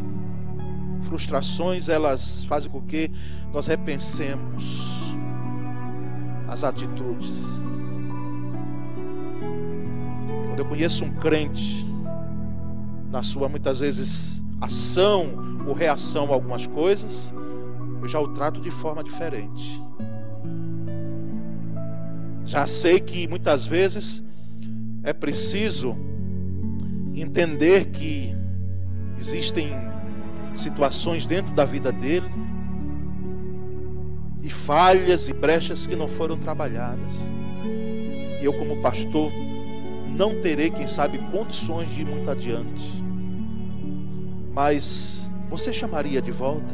frustrações 1.02 1.90
elas 1.90 2.44
fazem 2.44 2.70
com 2.70 2.84
que 2.84 3.10
nós 3.52 3.66
repensemos 3.66 5.16
as 6.48 6.64
atitudes. 6.64 7.60
Quando 10.58 10.66
eu 10.66 10.70
conheço 10.72 11.06
um 11.06 11.14
crente, 11.14 11.86
na 13.12 13.22
sua 13.22 13.48
muitas 13.48 13.80
vezes 13.80 14.42
ação 14.60 15.62
ou 15.68 15.74
reação 15.76 16.32
a 16.32 16.34
algumas 16.34 16.66
coisas, 16.66 17.32
eu 18.02 18.08
já 18.08 18.20
o 18.20 18.30
trato 18.30 18.60
de 18.60 18.72
forma 18.72 19.04
diferente. 19.04 19.80
Já 22.44 22.66
sei 22.66 23.00
que 23.00 23.28
muitas 23.28 23.68
vezes 23.68 24.24
é 25.04 25.14
preciso 25.14 25.96
entender 27.14 27.92
que 27.92 28.36
existem 29.16 29.70
situações 30.56 31.28
dentro 31.28 31.54
da 31.54 31.66
vida 31.66 31.92
dele 31.92 32.32
e 34.42 34.50
falhas 34.50 35.30
e 35.30 35.34
brechas 35.34 35.86
que 35.86 35.96
não 35.96 36.08
foram 36.08 36.36
trabalhadas. 36.36 37.32
E 38.42 38.44
eu, 38.44 38.54
como 38.54 38.82
pastor, 38.82 39.32
não 40.18 40.42
terei, 40.42 40.70
quem 40.70 40.88
sabe, 40.88 41.20
condições 41.32 41.88
de 41.90 42.02
ir 42.02 42.06
muito 42.06 42.30
adiante. 42.30 43.04
Mas 44.54 45.30
você 45.50 45.72
chamaria 45.72 46.22
de 46.22 46.32
volta? 46.32 46.74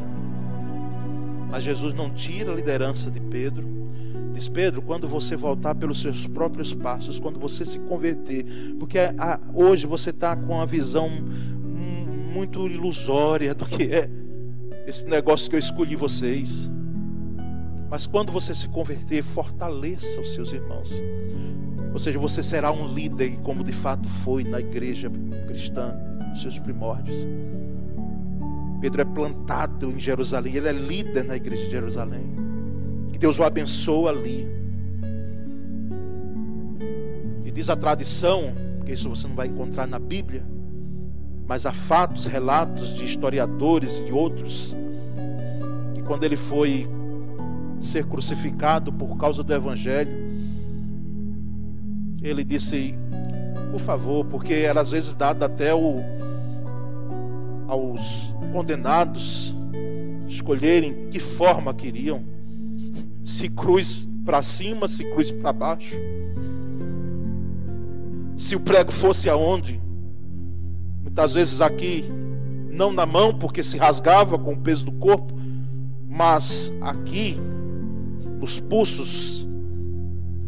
Mas 1.51 1.63
Jesus 1.63 1.93
não 1.93 2.09
tira 2.09 2.51
a 2.51 2.55
liderança 2.55 3.11
de 3.11 3.19
Pedro. 3.19 3.67
Diz 4.33 4.47
Pedro, 4.47 4.81
quando 4.81 5.07
você 5.07 5.35
voltar 5.35 5.75
pelos 5.75 6.01
seus 6.01 6.25
próprios 6.25 6.73
passos, 6.73 7.19
quando 7.19 7.39
você 7.39 7.65
se 7.65 7.77
converter, 7.79 8.45
porque 8.79 8.97
a, 8.97 9.39
hoje 9.53 9.85
você 9.85 10.09
está 10.09 10.35
com 10.35 10.53
uma 10.53 10.65
visão 10.65 11.09
muito 12.33 12.67
ilusória 12.67 13.53
do 13.53 13.65
que 13.65 13.83
é 13.83 14.09
esse 14.87 15.05
negócio 15.07 15.49
que 15.49 15.55
eu 15.55 15.59
escolhi 15.59 15.95
vocês. 15.95 16.71
Mas 17.93 18.07
quando 18.07 18.31
você 18.31 18.55
se 18.55 18.67
converter, 18.69 19.21
fortaleça 19.21 20.19
os 20.19 20.33
seus 20.33 20.51
irmãos. 20.51 20.99
Ou 21.93 21.99
seja, 21.99 22.17
você 22.17 22.41
será 22.41 22.71
um 22.71 22.87
líder, 22.87 23.37
como 23.41 23.63
de 23.63 23.71
fato 23.71 24.09
foi 24.09 24.43
na 24.43 24.59
igreja 24.59 25.11
cristã, 25.45 25.95
nos 26.27 26.41
seus 26.41 26.57
primórdios. 26.57 27.27
Pedro 28.81 29.03
é 29.03 29.05
plantado 29.05 29.91
em 29.91 29.99
Jerusalém, 29.99 30.55
ele 30.55 30.69
é 30.69 30.71
líder 30.71 31.23
na 31.23 31.35
igreja 31.35 31.65
de 31.65 31.69
Jerusalém. 31.69 32.33
E 33.13 33.17
Deus 33.19 33.37
o 33.37 33.43
abençoa 33.43 34.09
ali. 34.09 34.47
E 37.45 37.51
diz 37.51 37.69
a 37.69 37.75
tradição, 37.75 38.55
que 38.87 38.93
isso 38.93 39.07
você 39.07 39.27
não 39.27 39.35
vai 39.35 39.45
encontrar 39.45 39.85
na 39.85 39.99
Bíblia, 39.99 40.43
mas 41.45 41.67
há 41.67 41.71
fatos, 41.71 42.25
relatos 42.25 42.95
de 42.95 43.05
historiadores 43.05 44.03
e 44.07 44.11
outros, 44.11 44.73
que 45.93 46.01
quando 46.01 46.23
ele 46.23 46.37
foi 46.37 46.89
ser 47.79 48.05
crucificado 48.05 48.91
por 48.91 49.17
causa 49.17 49.43
do 49.43 49.53
Evangelho, 49.53 50.11
ele 52.21 52.43
disse: 52.43 52.95
Por 53.71 53.79
favor, 53.79 54.25
porque 54.25 54.53
era 54.53 54.81
às 54.81 54.91
vezes 54.91 55.13
dado 55.13 55.43
até 55.43 55.73
o, 55.73 55.95
aos 57.67 58.33
condenados 58.51 59.53
escolherem 60.27 61.09
que 61.09 61.19
forma 61.19 61.73
queriam, 61.73 62.23
se 63.23 63.49
cruz 63.49 64.05
para 64.25 64.41
cima, 64.41 64.87
se 64.87 65.03
cruz 65.11 65.31
para 65.31 65.53
baixo, 65.53 65.95
se 68.35 68.55
o 68.55 68.59
prego 68.59 68.91
fosse 68.91 69.29
aonde, 69.29 69.81
muitas 71.01 71.33
vezes 71.33 71.61
aqui, 71.61 72.05
não 72.71 72.91
na 72.91 73.05
mão, 73.05 73.37
porque 73.37 73.63
se 73.63 73.77
rasgava 73.77 74.37
com 74.37 74.53
o 74.53 74.57
peso 74.57 74.85
do 74.85 74.91
corpo, 74.91 75.33
mas 76.07 76.73
aqui, 76.81 77.37
nos 78.43 78.59
pulsos, 78.59 79.47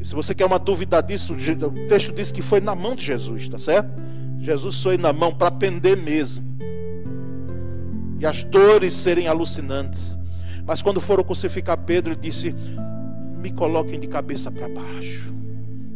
se 0.04 0.14
você 0.14 0.36
quer 0.36 0.46
uma 0.46 0.60
dúvida 0.60 1.00
disso, 1.02 1.34
o 1.34 1.88
texto 1.88 2.12
diz 2.12 2.30
que 2.30 2.42
foi 2.42 2.60
na 2.60 2.76
mão 2.76 2.94
de 2.94 3.06
Jesus, 3.06 3.48
tá 3.48 3.58
certo? 3.58 3.90
Jesus 4.42 4.84
foi 4.84 4.98
na 4.98 5.14
mão 5.14 5.34
para 5.34 5.50
pender 5.50 5.96
mesmo. 5.96 6.44
E 8.20 8.26
as 8.26 8.44
dores 8.44 8.92
serem 8.92 9.30
alucinantes. 9.30 10.18
Mas 10.68 10.82
quando 10.82 11.00
foram 11.00 11.24
crucificar 11.24 11.78
Pedro, 11.78 12.12
ele 12.12 12.20
disse: 12.20 12.54
Me 13.42 13.52
coloquem 13.52 13.98
de 13.98 14.08
cabeça 14.08 14.52
para 14.52 14.68
baixo. 14.68 15.34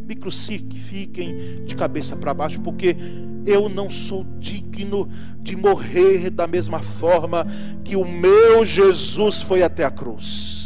Me 0.06 0.16
crucifiquem 0.16 1.64
de 1.66 1.76
cabeça 1.76 2.16
para 2.16 2.32
baixo, 2.32 2.60
porque 2.60 2.96
eu 3.44 3.68
não 3.68 3.90
sou 3.90 4.26
digno 4.38 5.06
de 5.42 5.54
morrer 5.54 6.30
da 6.30 6.46
mesma 6.46 6.80
forma 6.80 7.46
que 7.84 7.94
o 7.94 8.06
meu 8.06 8.64
Jesus 8.64 9.42
foi 9.42 9.62
até 9.62 9.84
a 9.84 9.90
cruz 9.90 10.59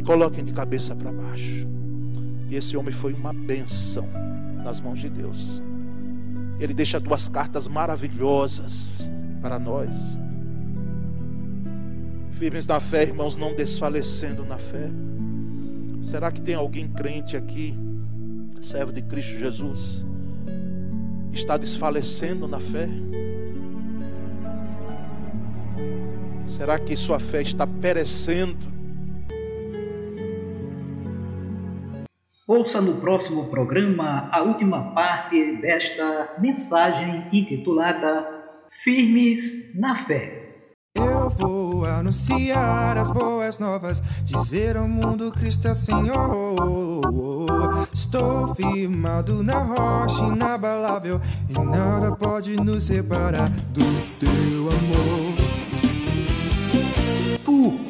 coloquem 0.00 0.44
de 0.44 0.52
cabeça 0.52 0.94
para 0.94 1.12
baixo. 1.12 1.66
E 2.50 2.56
esse 2.56 2.76
homem 2.76 2.92
foi 2.92 3.12
uma 3.12 3.32
benção 3.32 4.08
nas 4.64 4.80
mãos 4.80 4.98
de 4.98 5.08
Deus. 5.08 5.62
Ele 6.58 6.74
deixa 6.74 6.98
duas 6.98 7.28
cartas 7.28 7.68
maravilhosas 7.68 9.10
para 9.40 9.58
nós. 9.58 10.18
Firmes 12.32 12.66
na 12.66 12.80
fé, 12.80 13.02
irmãos, 13.02 13.36
não 13.36 13.54
desfalecendo 13.54 14.44
na 14.44 14.58
fé. 14.58 14.90
Será 16.02 16.30
que 16.30 16.40
tem 16.40 16.54
alguém 16.54 16.88
crente 16.88 17.36
aqui, 17.36 17.76
servo 18.60 18.92
de 18.92 19.02
Cristo 19.02 19.38
Jesus, 19.38 20.06
que 21.30 21.38
está 21.38 21.56
desfalecendo 21.56 22.46
na 22.46 22.60
fé? 22.60 22.88
Será 26.46 26.78
que 26.78 26.96
sua 26.96 27.20
fé 27.20 27.42
está 27.42 27.66
perecendo? 27.66 28.77
Ouça 32.48 32.80
no 32.80 32.94
próximo 32.94 33.44
programa 33.48 34.26
a 34.32 34.40
última 34.40 34.94
parte 34.94 35.60
desta 35.60 36.34
mensagem 36.38 37.26
intitulada 37.30 38.26
Firmes 38.70 39.78
na 39.78 39.94
Fé. 39.94 40.64
Eu 40.94 41.28
vou 41.28 41.84
anunciar 41.84 42.96
as 42.96 43.10
boas 43.10 43.58
novas, 43.58 44.00
dizer 44.24 44.78
ao 44.78 44.88
mundo 44.88 45.30
Cristo 45.30 45.68
é 45.68 45.74
Senhor. 45.74 46.56
Estou 47.92 48.54
firmado 48.54 49.42
na 49.42 49.58
rocha 49.58 50.24
inabalável 50.24 51.20
e 51.50 51.52
nada 51.52 52.16
pode 52.16 52.56
nos 52.56 52.84
separar 52.84 53.50
do 53.50 53.84
teu 54.18 54.70
amor. 54.70 55.27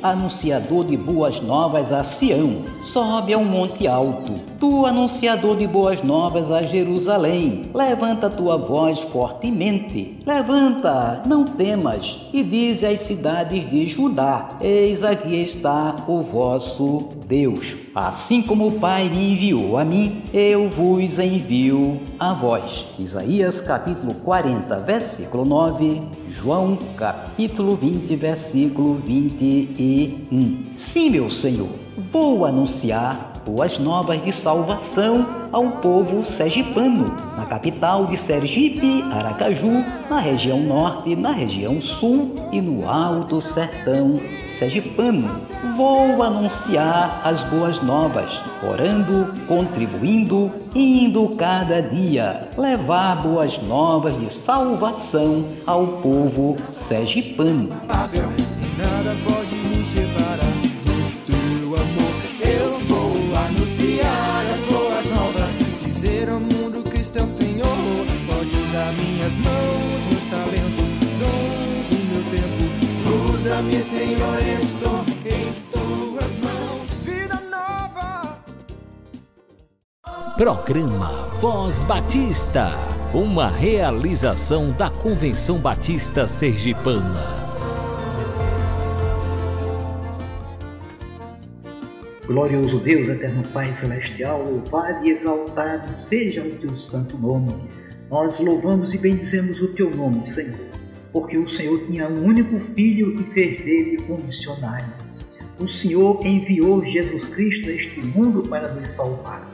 Anunciador 0.03 0.85
de 0.85 0.97
boas 0.97 1.41
novas 1.41 1.93
a 1.93 2.05
Sião, 2.05 2.65
sobe 2.85 3.33
a 3.33 3.39
um 3.39 3.45
monte 3.45 3.87
alto 3.87 4.49
Tu, 4.59 4.87
anunciador 4.87 5.57
de 5.57 5.69
boas 5.69 6.03
novas 6.03 6.51
a 6.51 6.65
Jerusalém, 6.65 7.63
levanta 7.73 8.29
tua 8.29 8.59
voz 8.59 8.99
fortemente. 8.99 10.19
Levanta, 10.27 11.23
não 11.25 11.45
temas, 11.45 12.29
e 12.33 12.43
dize 12.43 12.85
às 12.85 13.03
cidades 13.03 13.71
de 13.71 13.87
Judá: 13.87 14.49
Eis 14.61 15.05
aqui 15.05 15.37
está 15.37 15.95
o 16.09 16.23
vosso 16.23 17.09
Deus. 17.29 17.77
Assim 17.95 18.43
como 18.43 18.67
o 18.67 18.81
Pai 18.81 19.09
me 19.09 19.33
enviou 19.33 19.79
a 19.79 19.85
mim, 19.85 20.25
eu 20.33 20.69
vos 20.69 21.21
envio 21.21 22.01
a 22.19 22.33
vós. 22.33 22.87
Isaías 22.99 23.61
capítulo 23.61 24.13
40, 24.15 24.77
versículo 24.79 25.45
9. 25.45 26.01
João 26.41 26.79
capítulo 26.97 27.75
20, 27.75 28.15
versículo 28.15 28.95
21. 28.95 30.67
Sim, 30.77 31.11
meu 31.11 31.29
Senhor, 31.29 31.69
vou 32.13 32.47
anunciar 32.47 33.33
boas 33.45 33.77
novas 33.81 34.23
de 34.23 34.33
salvação 34.33 35.27
ao 35.51 35.69
povo 35.81 36.25
sergipano, 36.25 37.07
na 37.37 37.45
capital 37.45 38.07
de 38.07 38.17
Sergipe, 38.17 39.03
Aracaju, 39.11 39.85
na 40.09 40.21
região 40.21 40.61
norte, 40.61 41.17
na 41.17 41.33
região 41.33 41.83
sul 41.83 42.33
e 42.53 42.61
no 42.61 42.89
alto 42.89 43.43
sertão 43.43 44.21
sergipano. 44.59 45.41
Vou 45.77 46.23
anunciar 46.23 47.21
as 47.25 47.43
boas 47.45 47.81
novas, 47.83 48.41
orando, 48.63 49.27
contribuindo, 49.47 50.53
indo 50.75 51.29
cada 51.37 51.81
dia, 51.81 52.49
levar 52.57 53.23
boas 53.23 53.63
novas 53.63 54.19
de 54.19 54.33
salvação 54.35 55.45
ao 55.67 55.87
povo 55.87 56.57
sergipano. 56.73 57.69
Nada 58.79 59.17
pode 59.27 59.58
Senhor, 73.89 74.39
estou 74.61 75.01
em 75.25 75.51
tuas 75.73 76.41
mãos. 76.41 77.05
Vida 77.07 77.41
nova. 77.51 78.39
Programa 80.37 81.27
Voz 81.41 81.83
Batista, 81.85 82.69
uma 83.15 83.49
realização 83.49 84.73
da 84.73 84.91
Convenção 84.91 85.57
Batista 85.57 86.29
Sergipana. 86.29 87.25
Glorioso 92.27 92.81
Deus, 92.81 93.09
eterno 93.09 93.43
Pai 93.55 93.73
celestial, 93.73 94.43
louvado 94.43 95.03
e 95.07 95.13
exaltado 95.13 95.95
seja 95.95 96.43
o 96.43 96.51
teu 96.57 96.77
santo 96.77 97.17
nome. 97.17 97.55
Nós 98.11 98.39
louvamos 98.39 98.93
e 98.93 98.99
bendizemos 98.99 99.63
o 99.63 99.73
teu 99.73 99.89
nome, 99.89 100.27
Senhor, 100.27 100.68
porque 101.13 101.39
o 101.39 101.49
Senhor 101.49 101.79
tinha 101.87 102.09
um 102.09 102.25
único 102.25 102.59
filho 102.59 103.15
e 103.19 103.23
fez 103.33 103.59
dele 103.59 103.99
um 104.09 104.17
missionário. 104.17 104.87
O 105.59 105.67
Senhor 105.67 106.25
enviou 106.25 106.85
Jesus 106.85 107.25
Cristo 107.27 107.69
a 107.69 107.73
este 107.73 108.01
mundo 108.01 108.49
para 108.49 108.69
nos 108.75 108.91
salvar. 108.91 109.45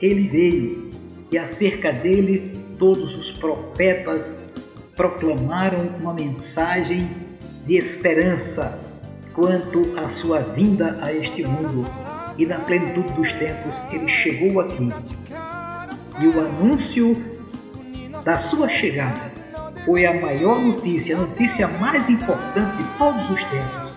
Ele 0.00 0.28
veio 0.28 0.90
e 1.30 1.38
acerca 1.38 1.92
dele 1.92 2.60
todos 2.78 3.16
os 3.16 3.30
profetas 3.30 4.50
proclamaram 4.96 5.78
uma 6.00 6.12
mensagem 6.12 7.08
de 7.64 7.76
esperança 7.76 8.80
quanto 9.32 9.98
à 9.98 10.08
sua 10.08 10.40
vinda 10.40 10.98
a 11.00 11.12
este 11.12 11.44
mundo. 11.44 11.84
E 12.36 12.44
na 12.46 12.58
plenitude 12.58 13.12
dos 13.12 13.32
tempos 13.32 13.84
ele 13.92 14.08
chegou 14.08 14.60
aqui. 14.60 14.88
E 16.20 16.26
o 16.26 16.40
anúncio 16.40 17.16
da 18.24 18.38
sua 18.38 18.68
chegada 18.68 19.31
foi 19.84 20.06
a 20.06 20.20
maior 20.20 20.60
notícia, 20.60 21.16
a 21.16 21.20
notícia 21.20 21.66
mais 21.66 22.08
importante 22.08 22.76
de 22.76 22.84
todos 22.98 23.30
os 23.30 23.44
tempos. 23.44 23.94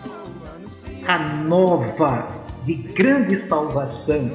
A 1.07 1.19
nova 1.19 2.27
de 2.65 2.73
grande 2.73 3.37
salvação 3.37 4.29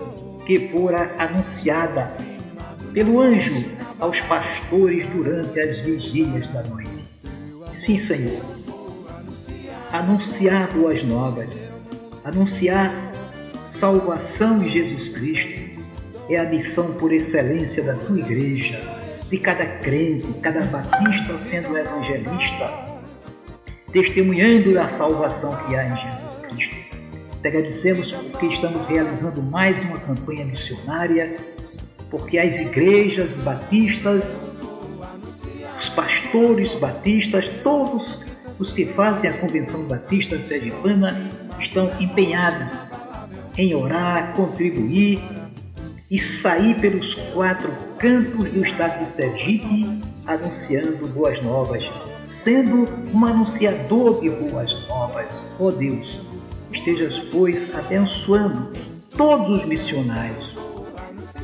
que 0.47 0.69
fora 0.69 1.15
anunciada 1.19 2.13
pelo 2.93 3.21
anjo 3.21 3.65
aos 3.99 4.21
pastores 4.21 5.07
durante 5.09 5.61
as 5.61 5.81
vigílias 5.81 6.47
da 6.49 6.63
noite. 6.63 6.91
Sim, 7.75 7.99
Senhor. 7.99 8.41
Anunciar 9.93 10.73
boas 10.73 11.03
novas, 11.03 11.63
anunciar 12.25 12.95
salvação 13.69 14.63
em 14.63 14.71
Jesus 14.71 15.09
Cristo 15.09 15.81
é 16.29 16.37
a 16.39 16.45
missão 16.45 16.93
por 16.95 17.13
excelência 17.13 17.83
da 17.83 17.95
tua 17.95 18.21
igreja 18.21 19.00
de 19.31 19.39
cada 19.39 19.65
crente, 19.65 20.27
cada 20.43 20.65
batista 20.65 21.39
sendo 21.39 21.79
evangelista, 21.79 22.69
testemunhando 23.93 24.79
a 24.81 24.89
salvação 24.89 25.57
que 25.65 25.77
há 25.77 25.85
em 25.85 25.97
Jesus 25.97 26.37
Cristo. 26.43 26.77
Te 27.41 27.49
agradecemos 27.49 28.11
porque 28.11 28.47
estamos 28.47 28.85
realizando 28.89 29.41
mais 29.41 29.81
uma 29.83 29.99
campanha 29.99 30.45
missionária, 30.45 31.37
porque 32.11 32.39
as 32.39 32.59
igrejas 32.59 33.35
batistas, 33.35 34.37
os 35.79 35.89
pastores 35.91 36.75
batistas, 36.75 37.49
todos 37.63 38.27
os 38.59 38.73
que 38.73 38.85
fazem 38.85 39.31
a 39.31 39.39
Convenção 39.39 39.85
Batista 39.85 40.41
Sergipana 40.41 41.17
estão 41.61 41.89
empenhados 42.01 42.77
em 43.57 43.77
orar, 43.77 44.33
contribuir 44.35 45.21
e 46.11 46.19
sair 46.19 46.75
pelos 46.81 47.15
quatro 47.15 47.90
cantos 48.01 48.51
do 48.51 48.65
estado 48.65 49.05
de 49.05 49.11
Sergipe 49.11 50.01
anunciando 50.27 51.07
boas 51.09 51.41
novas, 51.43 51.91
sendo 52.27 52.89
um 53.13 53.27
anunciador 53.27 54.23
de 54.23 54.31
boas 54.31 54.89
novas. 54.89 55.45
Ó 55.59 55.67
oh 55.67 55.71
Deus, 55.71 56.23
estejas, 56.73 57.19
pois, 57.19 57.75
abençoando 57.75 58.71
todos 59.15 59.61
os 59.61 59.69
missionários, 59.69 60.57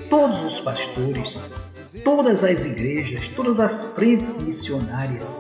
todos 0.09 0.43
os 0.45 0.61
pastores, 0.61 1.39
todas 2.03 2.43
as 2.43 2.65
igrejas, 2.65 3.29
todas 3.29 3.61
as 3.61 3.85
frentes 3.95 4.43
missionárias, 4.43 5.31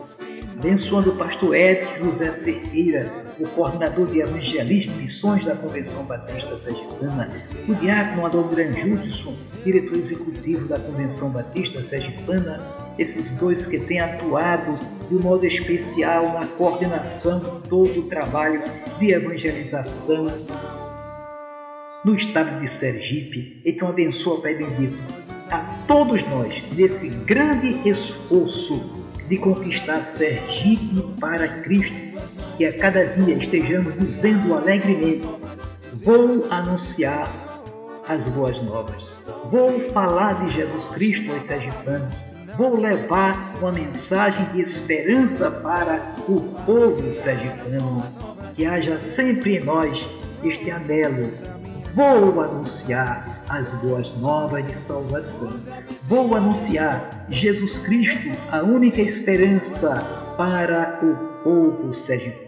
abençoando 0.59 1.12
o 1.12 1.16
pastor 1.16 1.55
Edson 1.55 2.05
José 2.05 2.31
Cerqueira, 2.33 3.26
o 3.38 3.46
coordenador 3.49 4.07
de 4.07 4.20
evangelismo 4.20 4.94
e 4.99 5.03
missões 5.03 5.44
da 5.44 5.55
Convenção 5.55 6.05
Batista 6.05 6.57
Sergipana, 6.57 7.29
o 7.68 7.75
diácono 7.75 8.27
Adalgran 8.27 8.72
Judson, 8.72 9.35
diretor 9.64 9.99
executivo 9.99 10.66
da 10.68 10.79
Convenção 10.79 11.31
Batista 11.31 11.83
Sergipana, 11.83 12.59
esses 12.99 13.31
dois 13.33 13.66
que 13.66 13.79
têm 13.79 14.01
atuado 14.01 14.79
de 15.09 15.14
um 15.14 15.20
modo 15.20 15.44
especial 15.44 16.33
na 16.33 16.46
coordenação 16.46 17.40
de 17.40 17.68
todo 17.68 18.01
o 18.01 18.09
trabalho 18.09 18.62
de 18.99 19.12
evangelização 19.12 20.27
no 22.05 22.14
estado 22.14 22.61
de 22.61 22.68
Sergipe. 22.68 23.61
Então 23.64 23.88
abençoa, 23.88 24.40
Pai 24.40 24.55
bendito, 24.55 24.96
a 25.51 25.59
todos 25.87 26.22
nós 26.29 26.62
nesse 26.75 27.09
grande 27.09 27.88
esforço 27.88 29.05
de 29.29 29.37
conquistar 29.37 30.03
Sergipe 30.03 31.03
para 31.20 31.49
Cristo, 31.62 31.96
que 32.57 32.64
a 32.64 32.79
cada 32.79 33.05
dia 33.07 33.35
estejamos 33.35 33.99
dizendo 33.99 34.55
alegremente: 34.55 35.29
Vou 36.05 36.45
anunciar 36.51 37.31
as 38.09 38.29
boas 38.29 38.61
novas, 38.62 39.25
vou 39.47 39.81
falar 39.90 40.45
de 40.45 40.55
Jesus 40.55 40.85
Cristo 40.95 41.33
aos 41.33 41.47
sergipanos, 41.47 42.14
vou 42.57 42.77
levar 42.77 43.53
uma 43.61 43.73
mensagem 43.73 44.45
de 44.53 44.61
esperança 44.61 45.51
para 45.51 46.01
o 46.29 46.40
povo 46.64 47.12
sergipano, 47.14 48.05
que 48.55 48.64
haja 48.64 49.01
sempre 49.01 49.57
em 49.57 49.64
nós 49.64 50.07
este 50.42 50.71
anelo 50.71 51.31
Vou 51.97 52.42
anunciar 52.42 53.27
as 53.49 53.73
boas 53.77 54.14
novas 54.19 54.66
de 54.66 54.77
salvação. 54.77 55.51
Vou 56.03 56.37
anunciar 56.37 57.25
Jesus 57.31 57.73
Cristo, 57.87 58.38
a 58.53 58.62
única 58.62 59.01
esperança 59.01 60.05
para 60.37 61.01
o 61.03 61.42
povo 61.42 61.95
sergipano. 61.95 62.46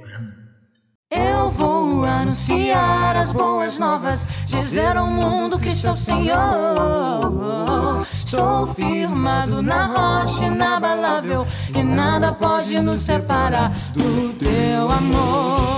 Eu 1.11 1.51
vou 1.51 2.05
anunciar 2.05 3.16
as 3.16 3.33
boas 3.33 3.79
novas, 3.79 4.27
dizer 4.44 4.94
ao 4.94 5.07
mundo 5.07 5.59
que 5.59 5.71
sou 5.71 5.94
Senhor. 5.94 6.37
Estou 8.12 8.66
firmado 8.75 9.62
na 9.62 9.87
rocha 9.87 10.44
inabalável 10.44 11.47
e 11.75 11.83
nada 11.83 12.31
pode 12.33 12.79
nos 12.81 13.01
separar 13.01 13.71
do 13.94 14.35
teu 14.35 14.90
amor. 14.90 15.78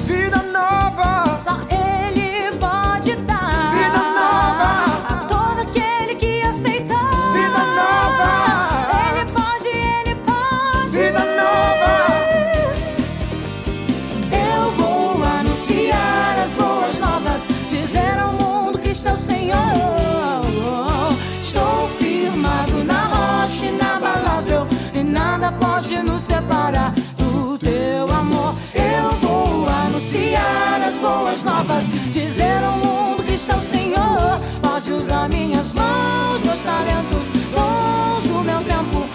aqui 33.31 33.55
o 33.55 33.59
Senhor. 33.59 34.41
Pode 34.61 34.91
usar 34.91 35.29
minhas 35.29 35.71
mãos, 35.73 36.39
meus 36.45 36.61
talentos, 36.63 37.29
dons 37.53 38.23
do 38.23 38.43
meu 38.43 38.57
tempo. 38.59 39.07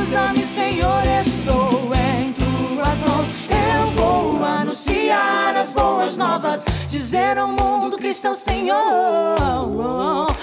Usa-me, 0.00 0.44
Senhor, 0.44 1.02
estou 1.06 1.92
em 1.94 2.32
tuas 2.32 2.98
mãos. 3.08 3.28
Eu 3.48 3.90
vou 3.96 4.44
anunciar 4.44 5.56
as 5.56 5.70
boas 5.70 6.16
novas, 6.16 6.64
dizer 6.88 7.38
ao 7.38 7.48
mundo 7.48 7.96
que 7.96 8.08
está 8.08 8.30
o 8.30 8.34
Senhor. 8.34 8.76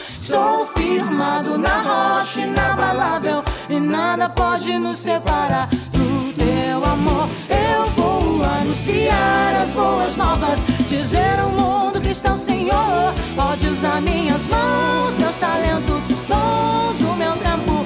Sou 0.08 0.66
firmado 0.68 1.58
na 1.58 2.20
rocha 2.20 2.42
inabalável 2.42 3.44
e 3.70 3.80
nada 3.80 4.30
pode 4.30 4.78
nos 4.78 5.00
separar 5.00 5.68
do 5.92 6.34
teu 6.34 6.86
amor. 6.86 7.28
Eu 7.50 7.86
vou 7.96 8.44
anunciar 8.62 9.62
as 9.62 9.72
boas 9.72 10.16
novas, 10.16 10.60
dizer 10.88 11.40
ao 11.40 11.50
mundo 11.50 11.69
está 12.10 12.34
o 12.34 12.36
Senhor. 12.36 13.14
Pode 13.36 13.68
usar 13.68 14.02
minhas 14.02 14.46
mãos, 14.48 15.18
meus 15.18 15.38
talentos, 15.38 16.02
dons 16.28 16.98
do 16.98 17.14
meu 17.16 17.34
tempo. 17.34 17.86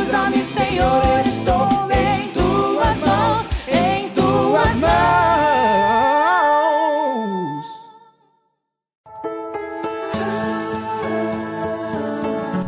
Usa-me, 0.00 0.42
Senhor, 0.42 1.02
estou 1.24 1.68
em 1.90 2.28
tuas 2.28 3.00
mãos, 3.00 3.46
em 3.68 4.08
tuas 4.10 4.80
mãos. 4.80 4.94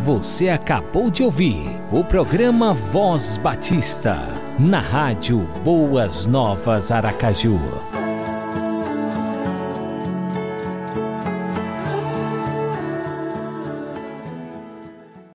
Você 0.04 0.48
acabou 0.48 1.10
de 1.10 1.22
ouvir 1.22 1.78
o 1.92 2.02
programa 2.04 2.72
Voz 2.72 3.36
Batista, 3.38 4.18
na 4.58 4.80
rádio 4.80 5.40
Boas 5.62 6.26
Novas 6.26 6.90
Aracaju. 6.90 7.60